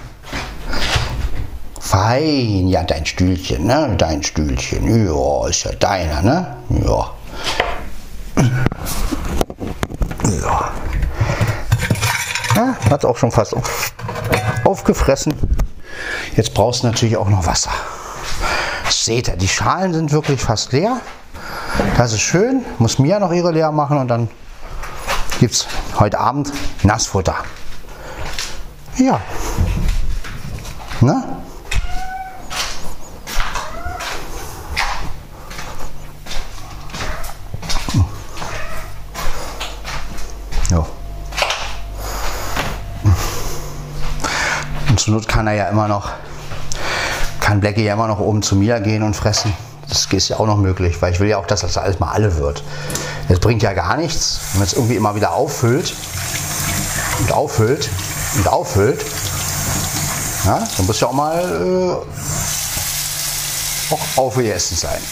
Fein, 1.79 2.69
ja, 2.69 2.85
dein 2.85 3.05
Stühlchen, 3.05 3.67
ne? 3.67 3.95
Dein 3.99 4.23
Stühlchen. 4.23 5.07
Ja, 5.07 5.47
ist 5.47 5.65
ja 5.65 5.73
deiner, 5.73 6.23
ne? 6.23 6.57
Ja. 6.87 7.11
Ja. 10.41 10.73
ja 12.57 12.77
hat 12.89 13.05
auch 13.05 13.19
schon 13.19 13.31
fast 13.31 13.55
auf, 13.55 13.93
aufgefressen. 14.65 15.35
Jetzt 16.35 16.55
brauchst 16.55 16.83
du 16.83 16.87
natürlich 16.87 17.19
auch 17.19 17.29
noch 17.29 17.45
Wasser. 17.45 17.73
Seht 18.89 19.29
ihr, 19.29 19.37
die 19.37 19.49
Schalen 19.49 19.93
sind 19.95 20.13
wirklich 20.13 20.41
fast 20.41 20.73
leer. 20.73 21.01
Das 21.97 22.13
ist 22.13 22.21
schön. 22.21 22.65
Muss 22.79 22.99
Mia 22.99 23.19
noch 23.19 23.33
ihre 23.33 23.51
leer 23.53 23.73
machen 23.73 23.99
und 23.99 24.09
dann 24.09 24.29
gibt 25.41 25.55
es 25.55 25.67
heute 25.99 26.19
Abend 26.21 26.53
Nassfutter. 26.83 27.37
Ja. 28.97 29.21
Ne? 31.01 31.23
Ja. 40.71 40.87
Und 44.89 45.01
zur 45.01 45.15
Not 45.15 45.27
kann 45.27 45.47
er 45.47 45.55
ja 45.55 45.69
immer 45.69 45.89
noch 45.89 46.11
kann 47.53 47.61
Blackie 47.61 47.85
ja 47.85 47.93
immer 47.93 48.09
noch 48.09 48.19
oben 48.19 48.41
zu 48.43 48.57
mir 48.57 48.81
gehen 48.81 49.03
und 49.03 49.15
fressen. 49.15 49.53
Das 49.87 50.07
ist 50.07 50.29
ja 50.31 50.39
auch 50.39 50.47
noch 50.47 50.57
möglich, 50.57 50.97
weil 51.03 51.13
ich 51.13 51.21
will 51.21 51.29
ja 51.29 51.37
auch, 51.37 51.47
dass 51.47 51.61
das 51.61 51.77
alles 51.77 52.01
mal 52.01 52.11
alle 52.11 52.39
wird. 52.39 52.65
Das 53.29 53.41
bringt 53.41 53.63
ja 53.63 53.75
gar 53.75 53.99
nichts, 53.99 54.41
wenn 54.53 54.61
man 54.61 54.69
es 54.69 54.73
irgendwie 54.73 54.97
immer 54.97 55.15
wieder 55.15 55.35
auffüllt 55.35 55.93
und 57.19 57.31
auffüllt 57.31 57.91
und 58.37 58.49
auffüllt. 58.49 59.05
Ja, 60.47 60.67
dann 60.79 60.87
muss 60.87 60.99
ja 60.99 61.09
auch 61.09 61.13
mal 61.13 62.01
äh, 63.91 63.93
auch 63.93 64.01
aufgegessen 64.17 64.79
sein. 64.79 65.03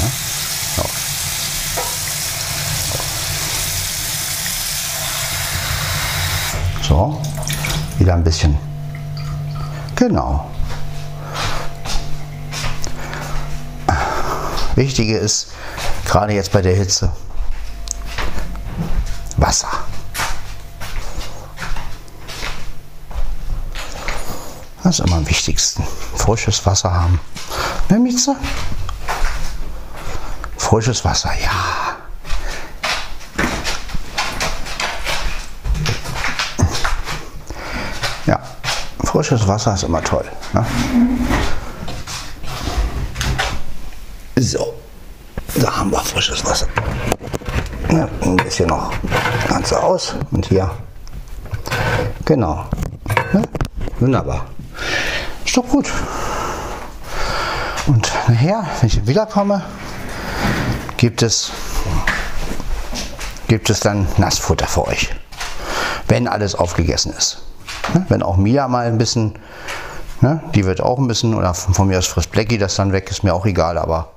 Ja, 0.00 0.82
so. 6.82 6.88
so, 6.88 7.20
wieder 8.00 8.14
ein 8.14 8.24
bisschen. 8.24 8.67
Genau. 9.98 10.48
Wichtige 14.76 15.18
ist, 15.18 15.48
gerade 16.04 16.34
jetzt 16.34 16.52
bei 16.52 16.62
der 16.62 16.76
Hitze, 16.76 17.12
Wasser. 19.38 19.66
Das 24.84 25.00
ist 25.00 25.04
immer 25.04 25.16
am 25.16 25.28
wichtigsten. 25.28 25.82
Frisches 26.14 26.64
Wasser 26.64 26.94
haben. 26.94 27.18
Ne, 27.88 27.98
Mieze? 27.98 28.36
Frisches 30.56 31.04
Wasser. 31.04 31.32
Ja, 31.42 31.87
frisches 39.18 39.48
Wasser 39.48 39.74
ist 39.74 39.82
immer 39.82 40.00
toll. 40.00 40.24
Ne? 40.52 40.64
So, 44.36 44.74
da 45.56 45.76
haben 45.76 45.90
wir 45.90 45.98
frisches 45.98 46.44
Wasser. 46.44 46.68
Ja, 47.90 48.08
ein 48.22 48.36
bisschen 48.36 48.68
noch 48.68 48.92
ganz 49.48 49.72
aus 49.72 50.14
und 50.30 50.46
hier. 50.46 50.70
Genau. 52.26 52.64
Ja, 53.32 53.42
wunderbar. 53.98 54.46
Ist 55.44 55.56
doch 55.56 55.66
gut. 55.66 55.90
Und 57.88 58.12
nachher, 58.28 58.64
wenn 58.80 58.86
ich 58.86 59.04
wiederkomme, 59.04 59.64
gibt 60.96 61.22
es, 61.22 61.50
gibt 63.48 63.68
es 63.68 63.80
dann 63.80 64.06
Nassfutter 64.16 64.68
für 64.68 64.86
euch. 64.86 65.10
Wenn 66.06 66.28
alles 66.28 66.54
aufgegessen 66.54 67.12
ist. 67.14 67.47
Ne? 67.94 68.06
Wenn 68.08 68.22
auch 68.22 68.36
Mia 68.36 68.68
mal 68.68 68.86
ein 68.86 68.98
bisschen, 68.98 69.34
ne? 70.20 70.42
die 70.54 70.64
wird 70.64 70.80
auch 70.80 70.98
ein 70.98 71.08
bisschen, 71.08 71.34
oder 71.34 71.54
von 71.54 71.88
mir 71.88 71.98
aus 71.98 72.06
frisst 72.06 72.30
Blackie 72.30 72.58
das 72.58 72.76
dann 72.76 72.92
weg, 72.92 73.10
ist 73.10 73.24
mir 73.24 73.34
auch 73.34 73.46
egal, 73.46 73.78
aber 73.78 74.10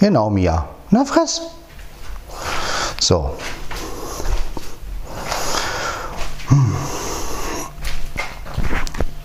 Genau, 0.00 0.30
Mia. 0.30 0.64
Na, 0.88 1.04
fress. 1.04 1.42
So. 2.98 3.36
Hm. 6.48 6.74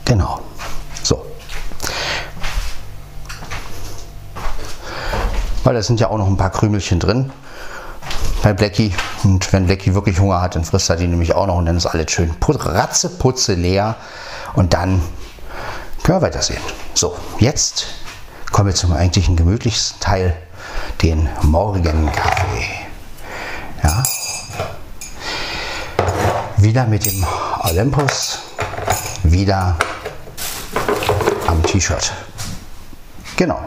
Genau. 0.04 0.42
So. 1.02 1.26
Weil 5.64 5.76
da 5.76 5.82
sind 5.82 6.02
ja 6.02 6.10
auch 6.10 6.18
noch 6.18 6.28
ein 6.28 6.36
paar 6.36 6.50
Krümelchen 6.50 7.00
drin 7.00 7.32
bei 8.46 8.54
Blackie. 8.54 8.94
Und 9.24 9.52
wenn 9.52 9.66
Blackie 9.66 9.96
wirklich 9.96 10.20
Hunger 10.20 10.40
hat, 10.40 10.56
dann 10.56 10.64
frisst 10.64 10.92
er 10.92 10.98
die 10.98 11.08
nämlich 11.08 11.34
auch 11.34 11.48
noch 11.48 11.58
und 11.58 11.66
dann 11.66 11.78
ist 11.78 11.88
alles 11.88 12.12
schön 12.12 12.32
ratze, 12.48 13.10
putze, 13.10 13.56
leer. 13.56 13.96
Und 14.54 14.76
dann 14.76 15.02
können 16.04 16.20
wir 16.20 16.22
weitersehen. 16.22 16.62
So, 16.94 17.18
jetzt 17.40 17.88
kommen 18.52 18.68
wir 18.68 18.76
zum 18.76 18.94
eigentlichen 18.94 19.36
gemütlichsten 19.36 20.00
Teil 20.00 20.38
den 21.02 21.28
Morgenkaffee. 21.42 22.68
Ja. 23.84 24.04
Wieder 26.58 26.86
mit 26.86 27.08
dem 27.08 27.26
Olympus, 27.64 28.42
wieder 29.24 29.76
am 31.48 31.64
T-Shirt. 31.64 32.14
Genau. 33.38 33.60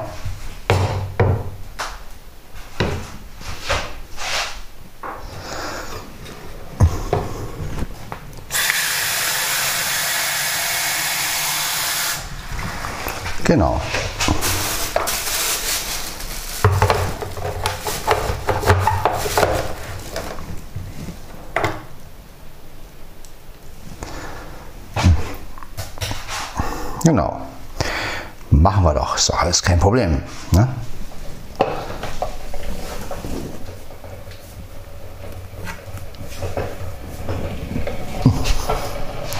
Genau. 13.49 13.81
Genau. 27.05 27.41
Machen 28.51 28.85
wir 28.85 28.93
doch. 28.93 29.17
Ist 29.17 29.31
doch 29.31 29.41
alles 29.41 29.63
kein 29.63 29.79
Problem. 29.79 30.23
Ne? 30.51 30.69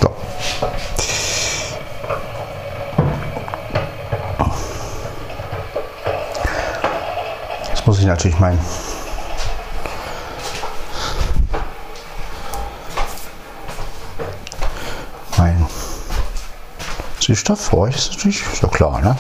So. 0.01 0.17
Muss 8.19 8.25
ich 8.25 8.39
meinen 8.41 8.59
Süßstoff 17.21 17.61
für 17.61 17.77
euch 17.79 17.95
ist 17.95 18.11
natürlich 18.15 18.43
ja 18.61 18.69
klar, 18.69 19.01
ne? 19.01 19.17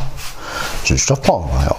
Süßstoff 0.85 1.23
brauchen 1.23 1.49
wir 1.53 1.67
ja. 1.67 1.77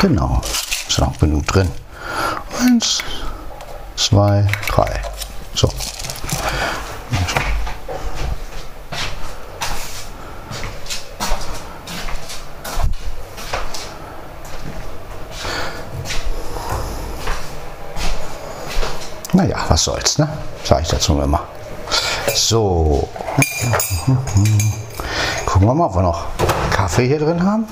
Genau, 0.00 0.42
ist 0.88 0.98
noch 0.98 1.16
genug 1.20 1.46
drin. 1.46 1.70
Eins, 2.60 3.04
zwei, 3.94 4.48
drei. 4.66 5.00
So. 5.54 5.70
Naja, 19.34 19.56
soll's, 20.14 20.18
ne? 20.18 20.28
Sag 20.62 20.82
ich 20.82 20.88
dazu 20.88 21.20
immer. 21.20 21.40
So. 22.34 23.08
Gucken 25.46 25.68
wir 25.68 25.74
mal, 25.74 25.86
ob 25.86 25.94
wir 25.94 26.02
noch 26.02 26.26
Kaffee 26.70 27.06
hier 27.06 27.18
drin 27.18 27.44
haben. 27.44 27.66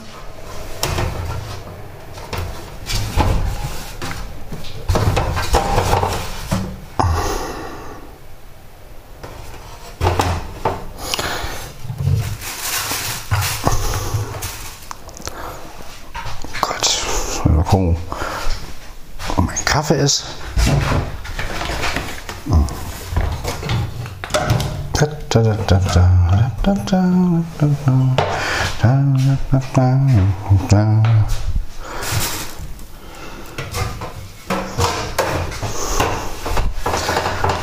Gut, 16.61 17.03
mal 17.45 17.65
gucken, 17.65 17.97
wo 19.37 19.43
mein 19.43 19.65
Kaffee 19.65 19.97
ist. 19.99 20.25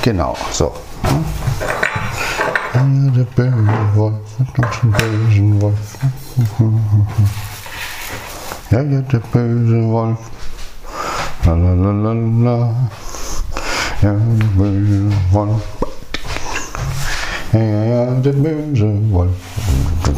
Genau, 0.01 0.35
so. 0.51 0.73
Der 2.73 3.23
böse 3.35 3.53
Wolf, 3.93 4.15
den 4.57 4.91
bösen 4.91 5.61
Wolf. 5.61 5.97
Ja, 8.71 8.81
ja, 8.81 9.01
der 9.01 9.19
böse 9.19 9.91
Wolf. 9.91 10.19
La 11.45 11.53
la 11.53 11.73
la 11.73 11.91
la 11.91 12.13
la. 12.13 12.75
Ja, 14.01 14.13
der 14.13 14.45
böse 14.57 15.11
Wolf. 15.31 15.78
Der 17.51 18.21
böse 18.21 18.93
Wolf. 19.09 19.31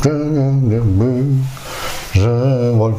Der 0.04 0.82
böse 0.82 2.78
Wolf. 2.78 2.98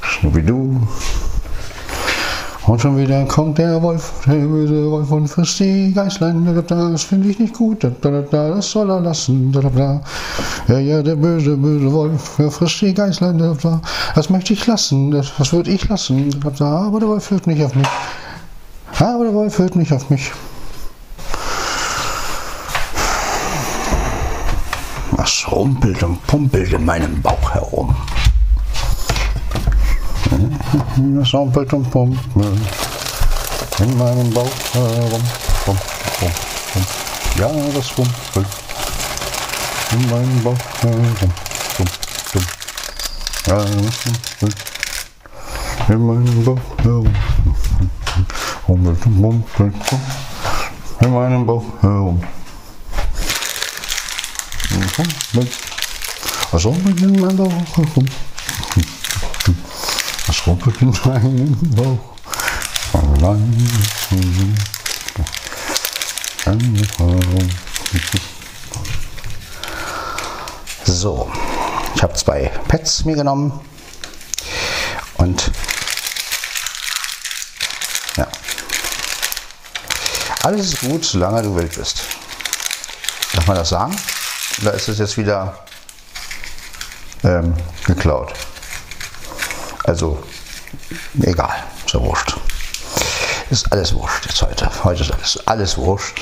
Schnubbidu. 0.00 0.80
Und 2.66 2.80
schon 2.80 2.96
wieder 2.96 3.26
kommt 3.26 3.58
der 3.58 3.82
Wolf, 3.82 4.10
der 4.26 4.36
böse 4.36 4.90
Wolf 4.90 5.10
und 5.10 5.28
frisst 5.28 5.60
die 5.60 5.92
Geißlein. 5.92 6.64
Das 6.66 7.02
finde 7.02 7.28
ich 7.28 7.38
nicht 7.38 7.52
gut, 7.52 7.84
das 7.84 7.92
soll 8.70 8.90
er 8.90 9.00
lassen. 9.00 9.52
Ja, 10.66 10.78
ja, 10.78 11.02
der 11.02 11.16
böse, 11.16 11.58
böse 11.58 11.92
Wolf, 11.92 12.36
der 12.38 12.50
frisst 12.50 12.80
die 12.80 12.94
Geißlein. 12.94 13.38
Das 14.14 14.30
möchte 14.30 14.54
ich 14.54 14.66
lassen, 14.66 15.10
das, 15.10 15.30
das 15.36 15.52
würde 15.52 15.70
ich 15.70 15.86
lassen. 15.90 16.30
Aber 16.42 17.00
der 17.00 17.08
Wolf 17.08 17.30
hört 17.30 17.46
nicht 17.46 17.62
auf 17.62 17.74
mich. 17.74 17.88
Aber 18.98 19.24
der 19.24 19.34
Wolf 19.34 19.58
hört 19.58 19.76
nicht 19.76 19.92
auf 19.92 20.08
mich. 20.08 20.32
Was 25.16 25.46
rumpelt 25.50 26.02
und 26.02 26.26
pumpelt 26.26 26.72
in 26.72 26.84
meinem 26.84 27.22
Bauch 27.22 27.54
herum? 27.54 27.94
Es 31.22 31.32
rumpelt 31.32 31.72
und 31.72 31.88
pumpelt 31.88 32.58
in 33.78 33.96
meinem 33.96 34.30
Bauch 34.32 34.50
herum. 34.72 35.22
Rum, 35.66 35.78
rum, 36.20 36.32
rum. 36.74 36.86
Ja, 37.38 37.48
das 37.74 37.96
rumpelt 37.96 38.46
in 39.92 40.10
meinem 40.10 40.42
Bauch 40.42 40.58
herum. 40.82 41.16
Rum, 41.78 41.86
rum. 42.34 42.44
Ja, 43.46 43.56
das 43.56 44.06
rumpelt 44.06 44.56
in 45.88 46.06
meinem 46.06 46.44
Bauch 46.44 46.58
herum. 46.82 47.14
Rumpelt 48.68 49.06
und 49.06 49.22
pumpelt 49.22 49.74
in 51.00 51.14
meinem 51.14 51.46
Bauch 51.46 51.82
herum. 51.82 52.20
Was 54.96 56.64
rumpelt 56.64 57.00
in 57.00 57.20
meinem 57.20 57.36
Bauch 57.36 57.76
herum? 57.76 58.06
Was 60.28 60.46
rumpelt 60.46 60.80
in 60.82 60.90
meinem 61.04 61.58
Bauch? 61.74 62.14
So, 70.84 71.32
ich 71.96 72.02
habe 72.02 72.14
zwei 72.14 72.52
Pads 72.68 73.04
mir 73.04 73.16
genommen 73.16 73.60
und 75.16 75.50
ja, 78.16 78.28
alles 80.44 80.66
ist 80.66 80.80
gut, 80.82 81.04
solange 81.04 81.42
du 81.42 81.56
wild 81.56 81.74
bist. 81.74 82.04
Darf 83.32 83.46
man 83.48 83.56
das 83.56 83.70
sagen? 83.70 83.96
Oder 84.62 84.74
ist 84.74 84.88
es 84.88 84.98
jetzt 84.98 85.16
wieder 85.16 85.58
ähm, 87.22 87.54
geklaut? 87.86 88.32
Also, 89.84 90.22
egal, 91.22 91.62
so 91.86 92.02
wurscht. 92.02 92.36
Ist 93.50 93.70
alles 93.72 93.94
wurscht 93.94 94.26
jetzt 94.26 94.40
heute. 94.42 94.70
Heute 94.84 95.02
ist 95.02 95.10
alles, 95.12 95.46
alles 95.46 95.76
wurscht. 95.76 96.20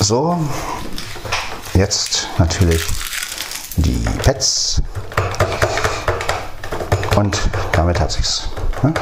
So, 0.00 0.38
jetzt 1.74 2.28
natürlich 2.38 2.84
die 3.76 4.04
Pets. 4.22 4.82
Und 7.14 7.38
damit 7.72 8.00
hat 8.00 8.12
sich's. 8.12 8.48
Ne? 8.82 8.92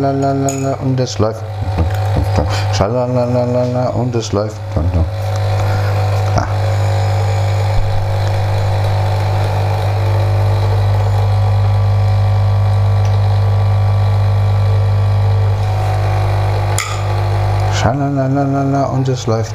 schalalalala 0.00 0.76
und 0.82 0.98
es 0.98 1.18
läuft. 1.18 1.44
Schalalalala 2.72 3.90
und 3.90 4.14
es 4.14 4.32
läuft. 4.32 4.56
Ah. 6.36 6.46
Schalalalala 17.74 18.84
und 18.84 19.08
es 19.08 19.26
läuft. 19.26 19.54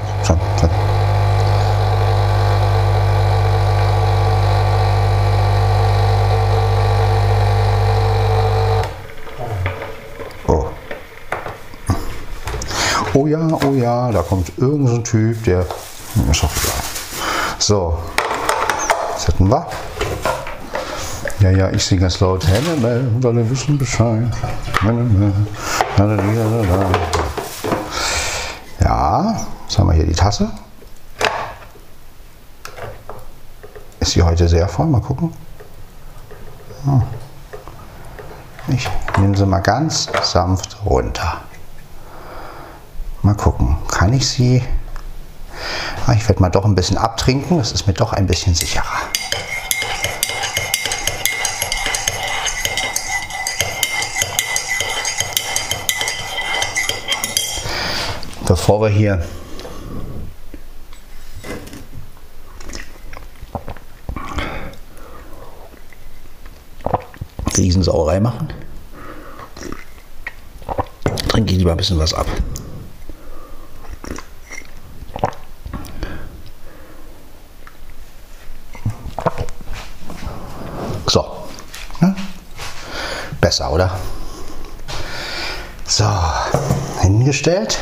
Oh 13.17 13.27
ja, 13.27 13.47
oh 13.65 13.73
ja, 13.73 14.11
da 14.11 14.21
kommt 14.21 14.51
irgendein 14.57 14.95
so 14.95 15.01
Typ, 15.01 15.41
der 15.45 15.61
ist 15.61 16.43
doch 16.43 16.53
klar. 16.53 16.75
So, 17.59 17.97
was 19.13 19.29
hatten 19.29 19.49
wir? 19.49 19.65
Ja, 21.39 21.49
ja, 21.49 21.69
ich 21.71 21.85
singe 21.85 22.01
ganz 22.01 22.19
laut. 22.19 22.45
Hannibal, 22.45 23.07
und 23.15 23.25
alle 23.25 23.49
wissen 23.49 23.77
Bescheid. 23.77 24.29
Ja, 28.81 29.45
jetzt 29.65 29.79
haben 29.79 29.87
wir 29.87 29.93
hier 29.93 30.07
die 30.07 30.13
Tasse. 30.13 30.51
Ist 34.01 34.11
sie 34.11 34.23
heute 34.23 34.49
sehr 34.49 34.67
voll? 34.67 34.87
Mal 34.87 34.99
gucken. 34.99 35.31
Ja. 36.85 37.01
Ich 38.67 38.89
nehme 39.17 39.37
sie 39.37 39.45
mal 39.45 39.59
ganz 39.59 40.09
sanft 40.21 40.75
runter. 40.85 41.39
Mal 43.25 43.33
gucken, 43.33 43.75
kann 43.87 44.13
ich 44.13 44.27
sie... 44.27 44.61
Ah, 46.05 46.13
ich 46.13 46.29
werde 46.29 46.39
mal 46.41 46.51
doch 46.51 46.63
ein 46.63 46.75
bisschen 46.75 46.95
abtrinken, 46.95 47.57
das 47.57 47.71
ist 47.71 47.87
mir 47.87 47.93
doch 47.93 48.13
ein 48.13 48.27
bisschen 48.27 48.53
sicherer. 48.53 48.85
Bevor 58.45 58.83
wir 58.83 58.89
hier 58.89 59.25
Riesensauerei 67.57 68.19
machen, 68.19 68.53
trinke 71.27 71.53
ich 71.53 71.57
lieber 71.57 71.71
ein 71.71 71.77
bisschen 71.77 71.97
was 71.97 72.13
ab. 72.13 72.27
So. 81.07 81.23
Ne? 82.01 82.15
Besser, 83.55 83.71
oder? 83.71 83.89
So, 85.87 86.03
hingestellt. 86.99 87.79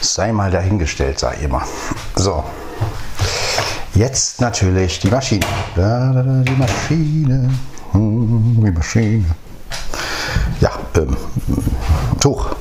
Sei 0.00 0.32
mal 0.32 0.50
dahingestellt, 0.50 1.18
ich 1.36 1.42
immer. 1.42 1.62
So. 2.16 2.42
Jetzt 3.94 4.40
natürlich 4.40 5.00
die 5.00 5.10
Maschine. 5.10 5.44
Da, 5.76 6.10
da, 6.10 6.22
da, 6.22 6.42
die 6.42 6.56
Maschine. 6.56 7.50
Hm, 7.92 8.64
Die 8.64 8.70
Maschine. 8.70 9.26
Ja, 10.60 10.70
ähm, 10.96 11.14
Tuch. 12.18 12.56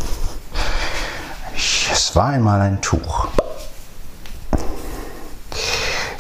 Es 1.56 2.14
war 2.14 2.26
einmal 2.26 2.60
ein 2.60 2.82
Tuch. 2.82 3.30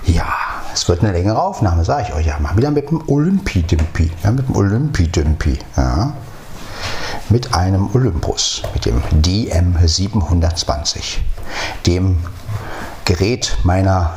Ja, 0.05 0.33
es 0.73 0.78
wird 0.89 1.03
eine 1.03 1.13
längere 1.13 1.41
Aufnahme, 1.41 1.85
sage 1.85 2.07
ich 2.07 2.13
euch 2.15 2.25
ja. 2.25 2.39
Mal 2.39 2.57
wieder 2.57 2.71
mit 2.71 2.89
dem 2.89 3.07
Olympidimpi. 3.07 4.11
Ja, 4.23 4.31
mit 4.31 4.49
dem 4.49 4.55
Olympidimpi. 4.55 5.59
Ja. 5.77 6.13
Mit 7.29 7.53
einem 7.53 7.89
Olympus, 7.93 8.63
mit 8.73 8.85
dem 8.85 9.01
DM720. 9.21 11.19
Dem 11.85 12.17
Gerät 13.05 13.55
meiner, 13.63 14.15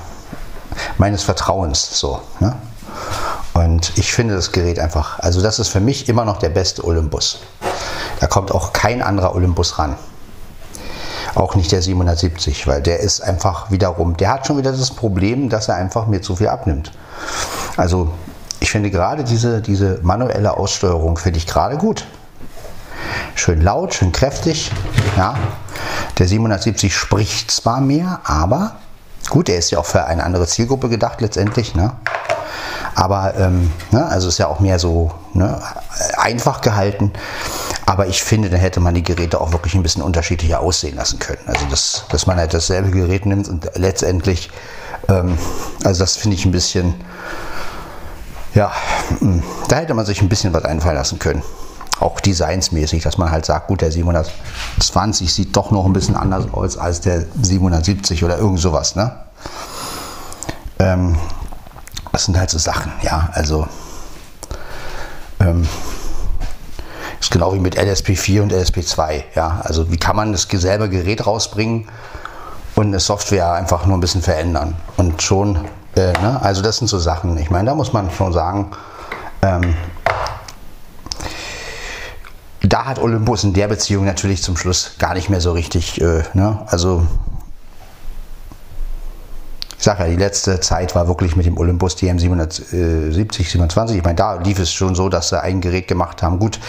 meines 0.96 1.22
Vertrauens. 1.22 2.00
So, 2.00 2.20
ne? 2.40 2.56
Und 3.52 3.92
ich 3.96 4.12
finde 4.12 4.34
das 4.34 4.50
Gerät 4.50 4.78
einfach, 4.78 5.18
also 5.18 5.42
das 5.42 5.58
ist 5.58 5.68
für 5.68 5.80
mich 5.80 6.08
immer 6.08 6.24
noch 6.24 6.38
der 6.38 6.48
beste 6.48 6.84
Olympus. 6.84 7.40
Da 8.20 8.26
kommt 8.26 8.50
auch 8.50 8.72
kein 8.72 9.02
anderer 9.02 9.34
Olympus 9.34 9.78
ran. 9.78 9.96
Auch 11.34 11.54
nicht 11.54 11.72
der 11.72 11.82
770, 11.82 12.66
weil 12.66 12.82
der 12.82 13.00
ist 13.00 13.22
einfach 13.22 13.70
wiederum, 13.70 14.16
der 14.16 14.32
hat 14.32 14.46
schon 14.46 14.58
wieder 14.58 14.72
das 14.72 14.90
Problem, 14.90 15.48
dass 15.48 15.68
er 15.68 15.76
einfach 15.76 16.06
mir 16.06 16.20
zu 16.20 16.36
viel 16.36 16.48
abnimmt. 16.48 16.92
Also 17.76 18.12
ich 18.60 18.70
finde 18.70 18.90
gerade 18.90 19.24
diese, 19.24 19.60
diese 19.62 19.98
manuelle 20.02 20.56
Aussteuerung 20.56 21.16
finde 21.16 21.38
ich 21.38 21.46
gerade 21.46 21.76
gut. 21.76 22.06
Schön 23.34 23.62
laut, 23.62 23.94
schön 23.94 24.12
kräftig. 24.12 24.70
Ja. 25.16 25.34
Der 26.18 26.28
770 26.28 26.94
spricht 26.94 27.50
zwar 27.50 27.80
mehr, 27.80 28.20
aber 28.24 28.76
gut, 29.30 29.48
er 29.48 29.58
ist 29.58 29.70
ja 29.70 29.78
auch 29.78 29.86
für 29.86 30.04
eine 30.04 30.22
andere 30.22 30.46
Zielgruppe 30.46 30.88
gedacht 30.88 31.20
letztendlich. 31.20 31.74
Ne? 31.74 31.92
Aber 32.94 33.34
ähm, 33.36 33.72
ne, 33.90 34.06
also 34.06 34.28
ist 34.28 34.38
ja 34.38 34.48
auch 34.48 34.60
mehr 34.60 34.78
so 34.78 35.10
ne, 35.32 35.60
einfach 36.16 36.60
gehalten. 36.60 37.12
Aber 37.86 38.06
ich 38.06 38.22
finde, 38.22 38.48
da 38.48 38.56
hätte 38.56 38.80
man 38.80 38.94
die 38.94 39.02
Geräte 39.02 39.40
auch 39.40 39.52
wirklich 39.52 39.74
ein 39.74 39.82
bisschen 39.82 40.02
unterschiedlicher 40.02 40.60
aussehen 40.60 40.96
lassen 40.96 41.18
können. 41.18 41.40
Also 41.46 41.66
das, 41.70 42.04
dass 42.10 42.26
man 42.26 42.36
halt 42.36 42.54
dasselbe 42.54 42.90
Gerät 42.90 43.26
nimmt 43.26 43.48
und 43.48 43.68
letztendlich, 43.74 44.50
ähm, 45.08 45.36
also 45.84 46.00
das 46.00 46.16
finde 46.16 46.36
ich 46.36 46.44
ein 46.44 46.52
bisschen, 46.52 46.94
ja, 48.54 48.72
hm, 49.18 49.42
da 49.68 49.76
hätte 49.76 49.94
man 49.94 50.06
sich 50.06 50.22
ein 50.22 50.28
bisschen 50.28 50.52
was 50.52 50.64
einfallen 50.64 50.96
lassen 50.96 51.18
können. 51.18 51.42
Auch 51.98 52.20
designsmäßig, 52.20 53.02
dass 53.02 53.18
man 53.18 53.30
halt 53.30 53.46
sagt, 53.46 53.68
gut, 53.68 53.80
der 53.80 53.90
720 53.92 55.32
sieht 55.32 55.56
doch 55.56 55.70
noch 55.70 55.84
ein 55.84 55.92
bisschen 55.92 56.16
anders 56.16 56.52
aus 56.52 56.76
als 56.76 57.00
der 57.00 57.24
770 57.40 58.24
oder 58.24 58.38
irgend 58.38 58.60
sowas. 58.60 58.96
Ne? 58.96 59.14
Ähm, 60.78 61.18
das 62.12 62.26
sind 62.26 62.38
halt 62.38 62.50
so 62.50 62.58
Sachen, 62.58 62.92
ja, 63.02 63.30
also 63.32 63.66
ähm, 65.40 65.66
ist 67.22 67.30
genau 67.30 67.54
wie 67.54 67.60
mit 67.60 67.78
LSP4 67.78 68.42
und 68.42 68.52
LSP2, 68.52 69.22
ja, 69.36 69.60
also 69.62 69.90
wie 69.90 69.96
kann 69.96 70.16
man 70.16 70.32
das 70.32 70.42
selbe 70.50 70.88
Gerät 70.88 71.24
rausbringen 71.24 71.88
und 72.74 72.86
eine 72.86 72.98
Software 72.98 73.52
einfach 73.52 73.86
nur 73.86 73.96
ein 73.96 74.00
bisschen 74.00 74.22
verändern 74.22 74.74
und 74.96 75.22
schon, 75.22 75.56
äh, 75.94 76.12
ne? 76.20 76.40
also 76.42 76.62
das 76.62 76.78
sind 76.78 76.88
so 76.88 76.98
Sachen, 76.98 77.38
ich 77.38 77.50
meine, 77.50 77.66
da 77.66 77.74
muss 77.76 77.92
man 77.92 78.10
schon 78.10 78.32
sagen, 78.32 78.72
ähm, 79.42 79.74
da 82.60 82.86
hat 82.86 82.98
Olympus 82.98 83.44
in 83.44 83.52
der 83.52 83.68
Beziehung 83.68 84.04
natürlich 84.04 84.42
zum 84.42 84.56
Schluss 84.56 84.96
gar 84.98 85.14
nicht 85.14 85.30
mehr 85.30 85.40
so 85.40 85.52
richtig, 85.52 86.00
äh, 86.00 86.24
ne? 86.34 86.58
also 86.66 87.06
ich 89.82 89.86
sage 89.86 90.04
ja, 90.04 90.08
die 90.10 90.14
letzte 90.14 90.60
Zeit 90.60 90.94
war 90.94 91.08
wirklich 91.08 91.34
mit 91.34 91.44
dem 91.44 91.58
Olympus 91.58 91.96
DM 91.96 92.16
770, 92.16 93.50
27. 93.50 93.96
Ich 93.96 94.04
meine, 94.04 94.14
da 94.14 94.34
lief 94.34 94.60
es 94.60 94.72
schon 94.72 94.94
so, 94.94 95.08
dass 95.08 95.30
sie 95.30 95.42
ein 95.42 95.60
Gerät 95.60 95.88
gemacht 95.88 96.22
haben. 96.22 96.38
Gut, 96.38 96.60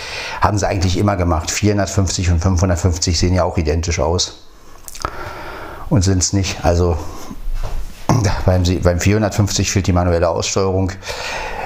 haben 0.41 0.57
sie 0.57 0.67
eigentlich 0.67 0.97
immer 0.97 1.15
gemacht. 1.15 1.51
450 1.51 2.31
und 2.31 2.39
550 2.39 3.19
sehen 3.19 3.35
ja 3.35 3.43
auch 3.43 3.59
identisch 3.59 3.99
aus. 3.99 4.47
Und 5.91 6.01
sind 6.01 6.23
es 6.23 6.33
nicht. 6.33 6.65
Also 6.65 6.97
beim, 8.47 8.63
beim 8.81 8.99
450 8.99 9.71
fehlt 9.71 9.85
die 9.85 9.93
manuelle 9.93 10.29
Aussteuerung. 10.29 10.91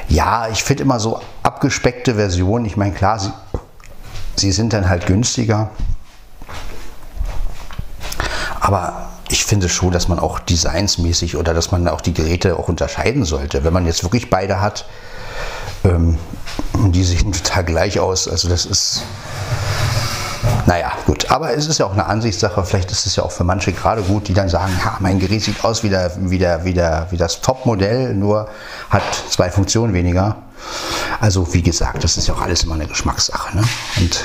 Ja, 0.09 0.49
ich 0.51 0.65
finde 0.65 0.83
immer 0.83 0.99
so 0.99 1.21
abgespeckte 1.43 2.15
Versionen. 2.15 2.65
Ich 2.65 2.75
meine, 2.75 2.91
klar, 2.91 3.19
sie, 3.19 3.31
sie 4.35 4.51
sind 4.51 4.73
dann 4.73 4.89
halt 4.89 5.05
günstiger. 5.05 5.69
Aber 8.59 9.07
ich 9.30 9.45
finde 9.45 9.69
schon, 9.69 9.91
dass 9.91 10.07
man 10.07 10.19
auch 10.19 10.39
designsmäßig 10.39 11.36
oder 11.36 11.53
dass 11.53 11.71
man 11.71 11.88
auch 11.88 12.01
die 12.01 12.13
Geräte 12.13 12.57
auch 12.57 12.67
unterscheiden 12.67 13.25
sollte. 13.25 13.63
Wenn 13.63 13.73
man 13.73 13.86
jetzt 13.86 14.03
wirklich 14.03 14.30
beide 14.30 14.61
hat, 14.61 14.86
ähm, 15.84 16.17
die 16.73 17.03
sehen 17.03 17.32
total 17.43 17.63
gleich 17.63 17.99
aus. 17.99 18.28
Also 18.28 18.47
das 18.49 18.65
ist, 18.65 19.03
naja, 20.65 20.91
gut. 21.05 21.30
Aber 21.32 21.53
es 21.53 21.67
ist 21.67 21.78
ja 21.78 21.86
auch 21.86 21.93
eine 21.93 22.05
Ansichtssache. 22.05 22.63
Vielleicht 22.63 22.91
ist 22.91 23.05
es 23.05 23.15
ja 23.15 23.23
auch 23.23 23.32
für 23.32 23.43
manche 23.43 23.73
gerade 23.73 24.01
gut, 24.01 24.28
die 24.28 24.34
dann 24.34 24.49
sagen, 24.49 24.73
ja, 24.84 24.97
mein 24.99 25.19
Gerät 25.19 25.43
sieht 25.43 25.63
aus 25.63 25.84
wie, 25.84 25.89
der, 25.89 26.11
wie, 26.17 26.38
der, 26.38 26.63
wie, 26.65 26.73
der, 26.73 27.07
wie 27.11 27.17
das 27.17 27.41
Top-Modell, 27.41 28.13
nur 28.13 28.47
hat 28.89 29.03
zwei 29.30 29.49
Funktionen 29.49 29.93
weniger. 29.93 30.38
Also 31.19 31.53
wie 31.53 31.61
gesagt, 31.61 32.03
das 32.03 32.17
ist 32.17 32.28
ja 32.28 32.34
auch 32.34 32.41
alles 32.41 32.63
immer 32.63 32.75
eine 32.75 32.88
Geschmackssache. 32.88 33.57
Ne? 33.57 33.63
Und 33.97 34.23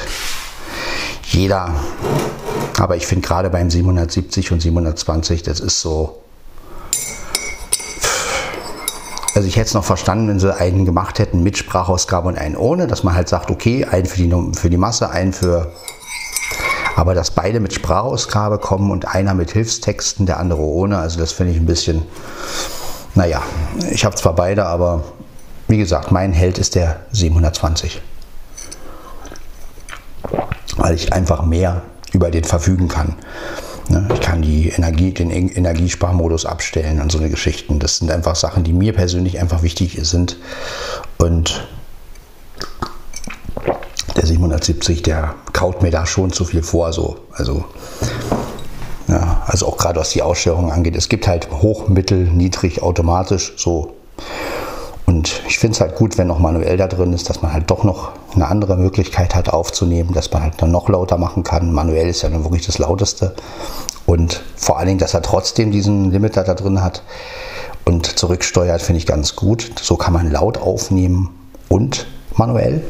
jeder 1.24 1.72
aber 2.82 2.96
ich 2.96 3.06
finde 3.06 3.24
gerade 3.24 3.48
beim 3.48 3.70
770 3.70 4.50
und 4.50 4.60
720, 4.60 5.44
das 5.44 5.60
ist 5.60 5.80
so. 5.80 6.20
Also 9.36 9.46
ich 9.46 9.54
hätte 9.54 9.68
es 9.68 9.74
noch 9.74 9.84
verstanden, 9.84 10.26
wenn 10.26 10.40
sie 10.40 10.52
einen 10.52 10.84
gemacht 10.84 11.20
hätten 11.20 11.44
mit 11.44 11.56
Sprachausgabe 11.56 12.26
und 12.26 12.36
einen 12.36 12.56
ohne, 12.56 12.88
dass 12.88 13.04
man 13.04 13.14
halt 13.14 13.28
sagt, 13.28 13.52
okay, 13.52 13.84
einen 13.84 14.06
für 14.06 14.20
die, 14.20 14.58
für 14.58 14.68
die 14.68 14.78
Masse, 14.78 15.10
einen 15.10 15.32
für. 15.32 15.70
Aber 16.96 17.14
dass 17.14 17.30
beide 17.30 17.60
mit 17.60 17.72
Sprachausgabe 17.72 18.58
kommen 18.58 18.90
und 18.90 19.06
einer 19.06 19.34
mit 19.34 19.52
Hilfstexten, 19.52 20.26
der 20.26 20.40
andere 20.40 20.62
ohne, 20.62 20.98
also 20.98 21.20
das 21.20 21.30
finde 21.30 21.52
ich 21.52 21.58
ein 21.58 21.66
bisschen. 21.66 22.02
Naja, 23.14 23.42
ich 23.92 24.04
habe 24.04 24.16
zwar 24.16 24.34
beide, 24.34 24.66
aber 24.66 25.04
wie 25.68 25.78
gesagt, 25.78 26.10
mein 26.10 26.32
Held 26.32 26.58
ist 26.58 26.74
der 26.74 26.98
720. 27.12 28.02
Weil 30.78 30.94
ich 30.96 31.12
einfach 31.12 31.44
mehr 31.44 31.82
über 32.12 32.30
den 32.30 32.44
verfügen 32.44 32.88
kann. 32.88 33.16
Ne, 33.88 34.08
ich 34.14 34.20
kann 34.20 34.42
die 34.42 34.68
Energie, 34.68 35.12
den 35.12 35.30
Energiesparmodus 35.30 36.46
abstellen 36.46 37.00
und 37.00 37.10
so 37.10 37.18
eine 37.18 37.30
Geschichten. 37.30 37.78
Das 37.78 37.96
sind 37.96 38.10
einfach 38.10 38.36
Sachen, 38.36 38.64
die 38.64 38.72
mir 38.72 38.92
persönlich 38.92 39.40
einfach 39.40 39.62
wichtig 39.62 39.98
sind. 40.02 40.36
Und 41.18 41.66
der 44.16 44.26
770, 44.26 45.02
der 45.02 45.34
kaut 45.52 45.82
mir 45.82 45.90
da 45.90 46.06
schon 46.06 46.32
zu 46.32 46.44
viel 46.44 46.62
vor. 46.62 46.92
So. 46.92 47.18
Also, 47.32 47.64
ja, 49.08 49.42
also 49.46 49.66
auch 49.66 49.76
gerade 49.76 49.98
was 49.98 50.10
die 50.10 50.22
Aussteuerung 50.22 50.70
angeht. 50.70 50.96
Es 50.96 51.08
gibt 51.08 51.26
halt 51.26 51.50
hoch, 51.50 51.88
mittel, 51.88 52.30
niedrig, 52.30 52.82
automatisch. 52.82 53.52
So 53.56 53.94
und 55.12 55.42
ich 55.46 55.58
finde 55.58 55.74
es 55.74 55.80
halt 55.82 55.94
gut, 55.94 56.16
wenn 56.16 56.26
noch 56.26 56.38
manuell 56.38 56.78
da 56.78 56.86
drin 56.86 57.12
ist, 57.12 57.28
dass 57.28 57.42
man 57.42 57.52
halt 57.52 57.70
doch 57.70 57.84
noch 57.84 58.12
eine 58.34 58.48
andere 58.48 58.78
Möglichkeit 58.78 59.34
hat 59.34 59.50
aufzunehmen, 59.50 60.14
dass 60.14 60.32
man 60.32 60.42
halt 60.42 60.54
dann 60.56 60.70
noch 60.70 60.88
lauter 60.88 61.18
machen 61.18 61.44
kann. 61.44 61.70
Manuell 61.70 62.08
ist 62.08 62.22
ja 62.22 62.30
dann 62.30 62.44
wirklich 62.44 62.64
das 62.64 62.78
lauteste. 62.78 63.34
Und 64.06 64.42
vor 64.56 64.78
allen 64.78 64.86
Dingen, 64.86 64.98
dass 64.98 65.12
er 65.12 65.20
trotzdem 65.20 65.70
diesen 65.70 66.12
Limiter 66.12 66.44
da 66.44 66.54
drin 66.54 66.82
hat 66.82 67.02
und 67.84 68.06
zurücksteuert, 68.06 68.80
finde 68.80 69.00
ich 69.00 69.06
ganz 69.06 69.36
gut. 69.36 69.70
So 69.82 69.96
kann 69.96 70.14
man 70.14 70.30
laut 70.30 70.56
aufnehmen 70.56 71.28
und 71.68 72.06
manuell, 72.34 72.82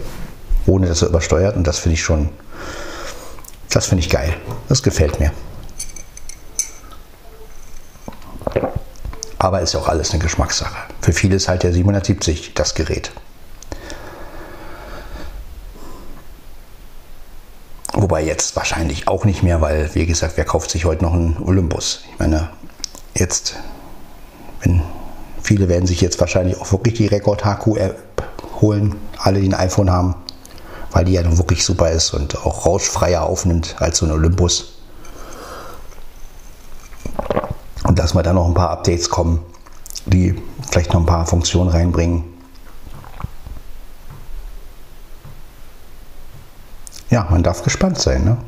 ohne 0.68 0.86
dass 0.86 1.02
er 1.02 1.08
übersteuert. 1.08 1.56
Und 1.56 1.66
das 1.66 1.80
finde 1.80 1.94
ich 1.94 2.02
schon, 2.04 2.28
das 3.68 3.86
finde 3.86 4.04
ich 4.04 4.10
geil. 4.10 4.32
Das 4.68 4.84
gefällt 4.84 5.18
mir. 5.18 5.32
Aber 9.42 9.60
ist 9.60 9.74
auch 9.74 9.88
alles 9.88 10.12
eine 10.12 10.22
Geschmackssache. 10.22 10.76
Für 11.00 11.12
viele 11.12 11.34
ist 11.34 11.48
halt 11.48 11.64
der 11.64 11.72
770 11.72 12.54
das 12.54 12.76
Gerät. 12.76 13.10
Wobei 17.92 18.22
jetzt 18.22 18.54
wahrscheinlich 18.54 19.08
auch 19.08 19.24
nicht 19.24 19.42
mehr, 19.42 19.60
weil, 19.60 19.92
wie 19.96 20.06
gesagt, 20.06 20.34
wer 20.36 20.44
kauft 20.44 20.70
sich 20.70 20.84
heute 20.84 21.02
noch 21.02 21.12
einen 21.12 21.38
Olympus? 21.42 22.04
Ich 22.12 22.20
meine, 22.20 22.50
jetzt, 23.14 23.56
wenn 24.62 24.80
viele 25.42 25.68
werden 25.68 25.88
sich 25.88 26.00
jetzt 26.00 26.20
wahrscheinlich 26.20 26.60
auch 26.60 26.70
wirklich 26.70 26.94
die 26.94 27.08
Rekord 27.08 27.44
HQ-App 27.44 27.98
holen, 28.60 28.94
alle, 29.18 29.40
die 29.40 29.48
ein 29.48 29.54
iPhone 29.54 29.90
haben, 29.90 30.14
weil 30.92 31.04
die 31.04 31.14
ja 31.14 31.22
nun 31.24 31.36
wirklich 31.36 31.64
super 31.64 31.90
ist 31.90 32.14
und 32.14 32.46
auch 32.46 32.64
rauschfreier 32.64 33.24
aufnimmt 33.24 33.74
als 33.80 33.98
so 33.98 34.06
ein 34.06 34.12
Olympus. 34.12 34.81
Und 37.92 37.98
dass 37.98 38.14
mal 38.14 38.22
da 38.22 38.32
noch 38.32 38.46
ein 38.46 38.54
paar 38.54 38.70
Updates 38.70 39.10
kommen, 39.10 39.44
die 40.06 40.34
vielleicht 40.70 40.94
noch 40.94 41.00
ein 41.00 41.04
paar 41.04 41.26
Funktionen 41.26 41.68
reinbringen. 41.68 42.24
Ja, 47.10 47.26
man 47.28 47.42
darf 47.42 47.62
gespannt 47.62 47.98
sein. 47.98 48.24
Ne? 48.24 48.38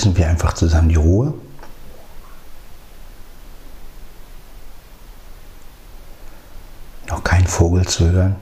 genießen 0.00 0.16
wir 0.16 0.28
einfach 0.28 0.54
zusammen 0.54 0.88
die 0.88 0.94
Ruhe. 0.94 1.34
Noch 7.08 7.22
kein 7.22 7.46
Vogel 7.46 7.86
zu 7.86 8.10
hören. 8.10 8.36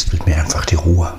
Genießt 0.00 0.12
mit 0.14 0.26
mir 0.26 0.40
einfach 0.40 0.64
die 0.64 0.76
Ruhe. 0.76 1.12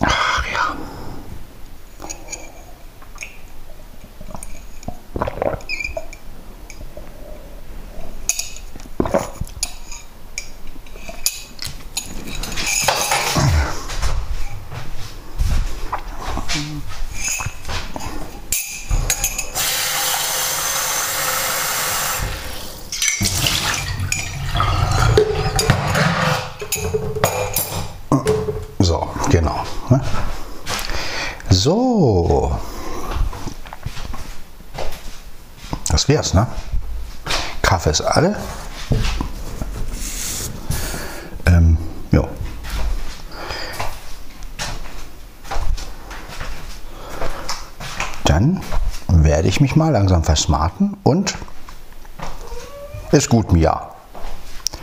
Ach 0.00 0.44
ja. 0.52 0.76
So, 28.80 29.08
genau. 29.30 29.64
ne? 29.90 30.00
So. 31.50 32.58
Wär's, 36.08 36.32
ne? 36.32 36.46
Kaffee 37.60 37.90
ist 37.90 38.00
alle. 38.00 38.34
Ähm, 41.44 41.76
ja. 42.12 42.24
Dann 48.24 48.62
werde 49.08 49.48
ich 49.48 49.60
mich 49.60 49.76
mal 49.76 49.92
langsam 49.92 50.24
versmarten 50.24 50.96
und 51.02 51.36
ist 53.12 53.28
gut, 53.28 53.52
Mia. 53.52 53.90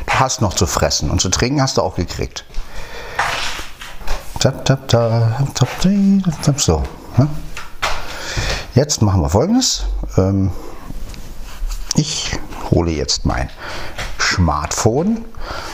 Du 0.05 0.13
hast 0.13 0.41
noch 0.41 0.53
zu 0.53 0.67
fressen 0.67 1.09
und 1.09 1.21
zu 1.21 1.29
trinken 1.29 1.59
hast 1.59 1.77
du 1.77 1.81
auch 1.81 1.95
gekriegt. 1.95 2.45
So. 6.57 6.83
ne? 7.17 7.27
Jetzt 8.75 9.01
machen 9.01 9.21
wir 9.21 9.29
folgendes. 9.29 9.85
Ähm, 10.17 10.51
Ich 12.07 12.37
hole 12.69 12.91
jetzt 12.91 13.25
mein 13.25 13.49
Smartphone, 14.21 15.25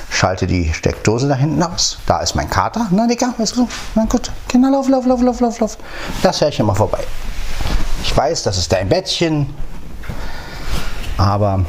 schalte 0.10 0.48
die 0.48 0.74
Steckdose 0.74 1.28
da 1.28 1.36
hinten 1.36 1.62
aus. 1.62 1.98
Da 2.06 2.20
ist 2.20 2.36
mein 2.36 2.50
Kater. 2.50 2.88
Na, 2.92 3.06
Dicker, 3.06 3.34
weißt 3.38 3.58
du? 3.58 3.68
Na 3.96 4.06
gut, 4.06 4.32
Kinder, 4.48 4.72
lauf, 4.72 4.88
lauf, 4.88 5.06
lauf, 5.06 5.22
lauf, 5.22 5.42
lauf, 5.42 5.60
lauf. 5.60 5.78
Das 6.24 6.40
Herrchen 6.40 6.66
mal 6.66 6.74
vorbei. 6.74 7.04
Ich 8.02 8.16
weiß, 8.16 8.44
das 8.44 8.58
ist 8.58 8.72
dein 8.72 8.88
Bettchen, 8.88 9.54
aber 11.18 11.66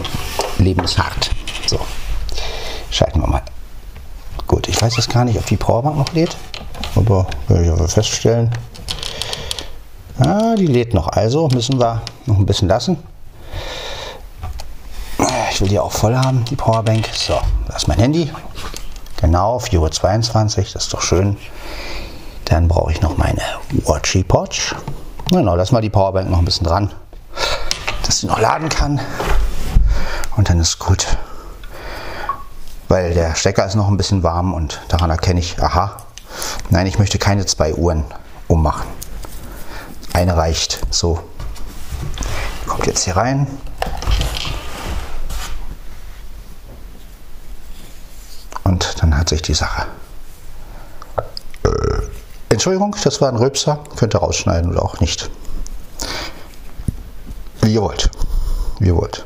Leben 0.59 0.85
ist 0.85 0.97
hart. 0.97 1.31
So, 1.67 1.81
schalten 2.89 3.21
wir 3.21 3.27
mal. 3.27 3.43
Gut, 4.47 4.69
ich 4.69 4.81
weiß 4.81 4.97
jetzt 4.97 5.11
gar 5.11 5.25
nicht, 5.25 5.39
ob 5.39 5.47
die 5.47 5.57
Powerbank 5.57 5.97
noch 5.97 6.13
lädt, 6.13 6.37
aber 6.95 7.27
werde 7.49 7.65
ich 7.65 7.71
aber 7.71 7.89
feststellen. 7.89 8.49
Ah, 10.21 10.55
die 10.55 10.69
lädt 10.69 10.95
noch, 10.95 11.09
also 11.09 11.49
müssen 11.49 11.81
wir 11.81 12.03
noch 12.27 12.39
ein 12.39 12.47
bisschen 12.47 12.69
lassen. 12.69 12.97
Will 15.63 15.69
die 15.69 15.79
auch 15.79 15.93
voll 15.93 16.17
haben, 16.17 16.45
die 16.47 16.57
Powerbank. 16.57 17.09
So, 17.15 17.41
das 17.69 17.83
ist 17.83 17.87
mein 17.87 18.01
Handy. 18.01 18.33
Genau, 19.21 19.59
4.22 19.59 20.59
Uhr, 20.59 20.65
das 20.73 20.83
ist 20.83 20.93
doch 20.93 21.03
schön. 21.03 21.37
Dann 22.47 22.67
brauche 22.67 22.91
ich 22.91 23.01
noch 23.01 23.17
meine 23.17 23.43
Watchy 23.71 24.25
Potch. 24.25 24.75
Genau, 25.31 25.55
lass 25.55 25.71
mal 25.71 25.81
die 25.81 25.89
Powerbank 25.89 26.29
noch 26.29 26.41
ein 26.41 26.45
bisschen 26.45 26.67
dran, 26.67 26.91
dass 28.05 28.19
sie 28.19 28.27
noch 28.27 28.41
laden 28.41 28.71
kann. 28.71 29.01
Und 30.37 30.49
dann 30.49 30.59
ist 30.59 30.81
gut. 30.81 31.17
Weil 32.89 33.15
der 33.15 33.37
Stecker 33.37 33.65
ist 33.65 33.77
noch 33.77 33.87
ein 33.87 33.97
bisschen 33.97 34.25
warm 34.25 34.55
und 34.55 34.81
daran 34.89 35.11
erkenne 35.11 35.39
ich, 35.39 35.63
aha, 35.63 35.99
nein, 36.71 36.89
ich 36.89 36.99
möchte 36.99 37.21
keine 37.21 37.47
zwei 37.47 37.73
Uhren 37.73 38.03
ummachen. 38.49 38.89
Eine 40.13 40.37
reicht. 40.37 40.81
So. 40.91 41.23
Kommt 42.67 42.89
jetzt 42.89 43.05
hier 43.05 43.17
rein. 43.17 43.47
Und 48.65 49.03
dann 49.03 49.17
hat 49.17 49.29
sich 49.29 49.43
die 49.43 49.55
Sache. 49.55 49.87
Äh, 51.65 51.69
Entschuldigung, 52.49 52.97
das 53.03 53.21
war 53.21 53.29
ein 53.29 53.37
Rülpser. 53.37 53.83
Könnt 53.97 54.15
ihr 54.15 54.19
rausschneiden 54.19 54.71
oder 54.71 54.83
auch 54.83 55.01
nicht. 55.01 55.31
Wie 57.63 57.75
ihr 57.75 57.83
wollt. 57.83 58.11
Wie 58.79 58.89
ihr 58.89 58.97
wollt. 58.97 59.25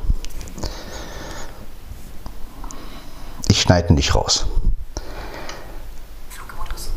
Ich 3.49 3.61
schneide 3.61 3.93
nicht 3.93 4.13
raus. 4.15 4.45
Flugmodus. 6.29 6.89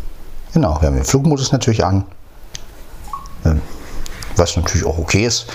Genau, 0.53 0.81
wir 0.81 0.89
haben 0.89 0.97
den 0.97 1.05
Flugmodus 1.05 1.53
natürlich 1.53 1.85
an. 1.85 2.05
Ähm, 3.45 3.63
was 4.37 4.57
natürlich 4.57 4.87
auch 4.87 4.99
okay 4.99 5.25
ist. 5.25 5.47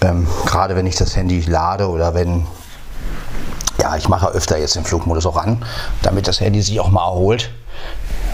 Ähm, 0.00 0.26
gerade 0.46 0.76
wenn 0.76 0.86
ich 0.86 0.96
das 0.96 1.16
Handy 1.16 1.40
lade 1.40 1.88
oder 1.88 2.14
wenn. 2.14 2.46
Ja, 3.80 3.96
ich 3.96 4.08
mache 4.08 4.28
öfter 4.28 4.58
jetzt 4.58 4.76
den 4.76 4.84
Flugmodus 4.84 5.26
auch 5.26 5.36
an, 5.36 5.64
damit 6.02 6.28
das 6.28 6.40
Handy 6.40 6.62
sich 6.62 6.80
auch 6.80 6.90
mal 6.90 7.04
erholt. 7.04 7.50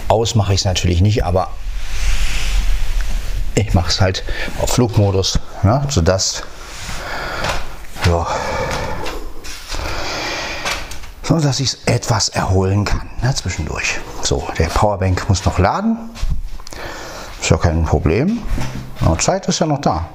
Aus 0.07 0.35
mache 0.35 0.53
ich 0.53 0.61
es 0.61 0.65
natürlich 0.65 1.01
nicht, 1.01 1.23
aber 1.23 1.49
Ich 3.55 3.73
mache 3.73 3.89
es 3.89 3.99
halt 3.99 4.23
auf 4.61 4.71
Flugmodus, 4.71 5.37
ja, 5.63 5.83
sodass 5.89 6.43
ja, 8.05 8.25
so 11.23 11.39
dass 11.39 11.59
ich 11.59 11.73
es 11.73 11.77
etwas 11.85 12.29
erholen 12.29 12.85
kann 12.85 13.11
ne, 13.21 13.33
zwischendurch. 13.33 13.99
So, 14.21 14.47
der 14.57 14.67
Powerbank 14.67 15.27
muss 15.29 15.45
noch 15.45 15.59
laden. 15.59 15.97
Ist 17.41 17.49
ja 17.49 17.57
kein 17.57 17.85
Problem. 17.85 18.39
Aber 19.01 19.17
Zeit 19.17 19.47
ist 19.47 19.59
ja 19.59 19.65
noch 19.65 19.81
da. 19.81 20.05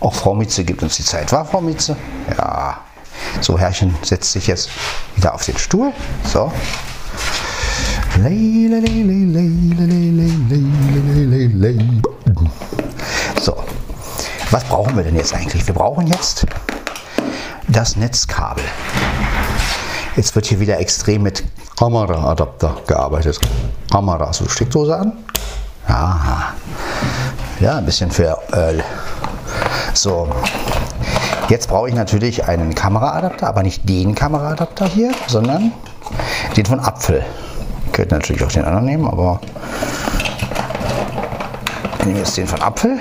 Auch 0.00 0.14
Frau 0.14 0.34
Mitze 0.34 0.64
gibt 0.64 0.82
uns 0.82 0.96
die 0.96 1.04
Zeit. 1.04 1.30
War 1.32 1.44
Frau 1.44 1.60
Mitze? 1.60 1.96
Ja. 2.36 2.78
So, 3.40 3.58
Herrchen 3.58 3.94
setzt 4.02 4.32
sich 4.32 4.46
jetzt 4.46 4.70
wieder 5.16 5.34
auf 5.34 5.44
den 5.44 5.56
Stuhl. 5.58 5.92
So. 6.24 6.52
So. 13.40 13.56
Was 14.50 14.64
brauchen 14.64 14.96
wir 14.96 15.04
denn 15.04 15.16
jetzt 15.16 15.32
eigentlich? 15.34 15.66
Wir 15.66 15.74
brauchen 15.74 16.06
jetzt 16.08 16.46
das 17.68 17.96
Netzkabel. 17.96 18.64
Jetzt 20.16 20.34
wird 20.34 20.46
hier 20.46 20.60
wieder 20.60 20.78
extrem 20.80 21.22
mit 21.22 21.44
Kameraadapter 21.78 22.76
gearbeitet. 22.86 23.38
Kamera, 23.90 24.32
so 24.32 24.48
Steckdose 24.48 24.96
an. 24.96 25.12
Aha. 25.86 26.54
Ja, 27.60 27.78
ein 27.78 27.86
bisschen 27.86 28.10
für 28.10 28.36
Öl. 28.52 28.82
So. 29.94 30.28
Jetzt 31.50 31.66
brauche 31.66 31.88
ich 31.88 31.96
natürlich 31.96 32.46
einen 32.46 32.76
Kameraadapter, 32.76 33.48
aber 33.48 33.64
nicht 33.64 33.88
den 33.88 34.14
Kameraadapter 34.14 34.86
hier, 34.86 35.10
sondern 35.26 35.72
den 36.56 36.64
von 36.64 36.78
Apfel. 36.78 37.24
Ich 37.86 37.92
könnte 37.92 38.14
natürlich 38.14 38.44
auch 38.44 38.52
den 38.52 38.64
anderen 38.64 38.84
nehmen, 38.84 39.08
aber 39.08 39.40
ich 41.98 42.06
nehme 42.06 42.20
jetzt 42.20 42.36
den 42.36 42.46
von 42.46 42.62
Apfel 42.62 42.98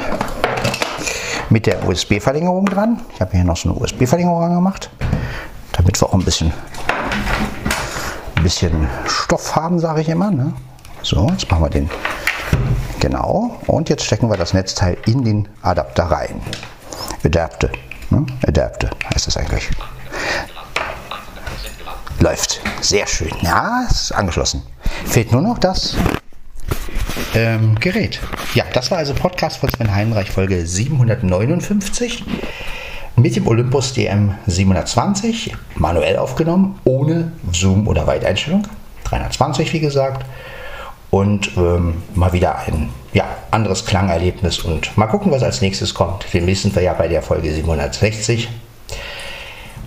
mit 1.51 1.67
der 1.67 1.87
USB-Verlängerung 1.87 2.65
dran. 2.65 3.01
Ich 3.13 3.21
habe 3.21 3.33
hier 3.33 3.43
noch 3.43 3.55
so 3.55 3.69
eine 3.69 3.79
USB-Verlängerung 3.79 4.41
angemacht, 4.41 4.89
damit 5.73 6.01
wir 6.01 6.09
auch 6.09 6.15
ein 6.15 6.25
bisschen, 6.25 6.51
ein 8.35 8.41
bisschen 8.41 8.89
Stoff 9.05 9.55
haben, 9.55 9.77
sage 9.77 10.01
ich 10.01 10.09
immer. 10.09 10.31
Ne? 10.31 10.53
So, 11.03 11.27
jetzt 11.29 11.51
machen 11.51 11.61
wir 11.61 11.69
den 11.69 11.87
genau 12.99 13.59
und 13.67 13.89
jetzt 13.89 14.05
stecken 14.05 14.27
wir 14.27 14.37
das 14.37 14.55
Netzteil 14.55 14.97
in 15.05 15.23
den 15.23 15.47
Adapter 15.61 16.05
rein. 16.05 16.41
Adapter, 17.23 17.69
ne? 18.11 18.25
Adapter 18.47 18.89
heißt 19.13 19.27
das 19.27 19.37
eigentlich. 19.37 19.69
Läuft. 22.19 22.61
Sehr 22.81 23.07
schön. 23.07 23.31
Ja, 23.41 23.87
ist 23.89 24.11
angeschlossen. 24.11 24.63
Fehlt 25.05 25.31
nur 25.31 25.41
noch 25.41 25.57
das 25.57 25.95
ähm, 27.35 27.75
Gerät. 27.79 28.19
Ja, 28.53 28.65
das 28.73 28.91
war 28.91 28.97
also 28.97 29.13
Podcast 29.13 29.57
von 29.57 29.69
Sven 29.69 29.93
Heinreich, 29.93 30.31
Folge 30.31 30.65
759 30.65 32.25
mit 33.15 33.35
dem 33.35 33.47
Olympus 33.47 33.93
DM 33.93 34.35
720, 34.47 35.55
manuell 35.75 36.17
aufgenommen, 36.17 36.79
ohne 36.85 37.31
Zoom 37.51 37.87
oder 37.87 38.07
Weiteinstellung. 38.07 38.67
320, 39.05 39.73
wie 39.73 39.79
gesagt. 39.79 40.25
Und 41.11 41.57
ähm, 41.57 42.03
mal 42.13 42.33
wieder 42.33 42.59
ein 42.59 42.89
ja, 43.13 43.25
anderes 43.51 43.85
Klangerlebnis. 43.85 44.59
Und 44.59 44.95
mal 44.97 45.07
gucken, 45.07 45.31
was 45.31 45.43
als 45.43 45.61
nächstes 45.61 45.93
kommt. 45.93 46.25
Demnächst 46.33 46.63
sind 46.63 46.75
wir 46.75 46.83
ja 46.83 46.93
bei 46.93 47.07
der 47.07 47.21
Folge 47.21 47.51
760. 47.51 48.49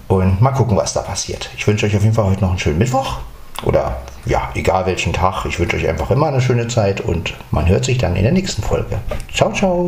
Und 0.08 0.40
mal 0.40 0.50
gucken, 0.50 0.76
was 0.76 0.92
da 0.92 1.00
passiert. 1.00 1.48
Ich 1.56 1.66
wünsche 1.66 1.86
euch 1.86 1.96
auf 1.96 2.02
jeden 2.02 2.14
Fall 2.14 2.26
heute 2.26 2.42
noch 2.42 2.50
einen 2.50 2.58
schönen 2.58 2.78
Mittwoch 2.78 3.18
oder 3.64 3.96
ja, 4.26 4.50
egal 4.54 4.86
welchen 4.86 5.12
Tag. 5.12 5.44
Ich 5.46 5.58
wünsche 5.58 5.76
euch 5.76 5.88
einfach 5.88 6.10
immer 6.10 6.26
eine 6.26 6.40
schöne 6.40 6.68
Zeit 6.68 7.00
und 7.00 7.34
man 7.50 7.66
hört 7.66 7.84
sich 7.84 7.98
dann 7.98 8.16
in 8.16 8.24
der 8.24 8.32
nächsten 8.32 8.62
Folge. 8.62 8.98
Ciao, 9.32 9.52
ciao. 9.52 9.80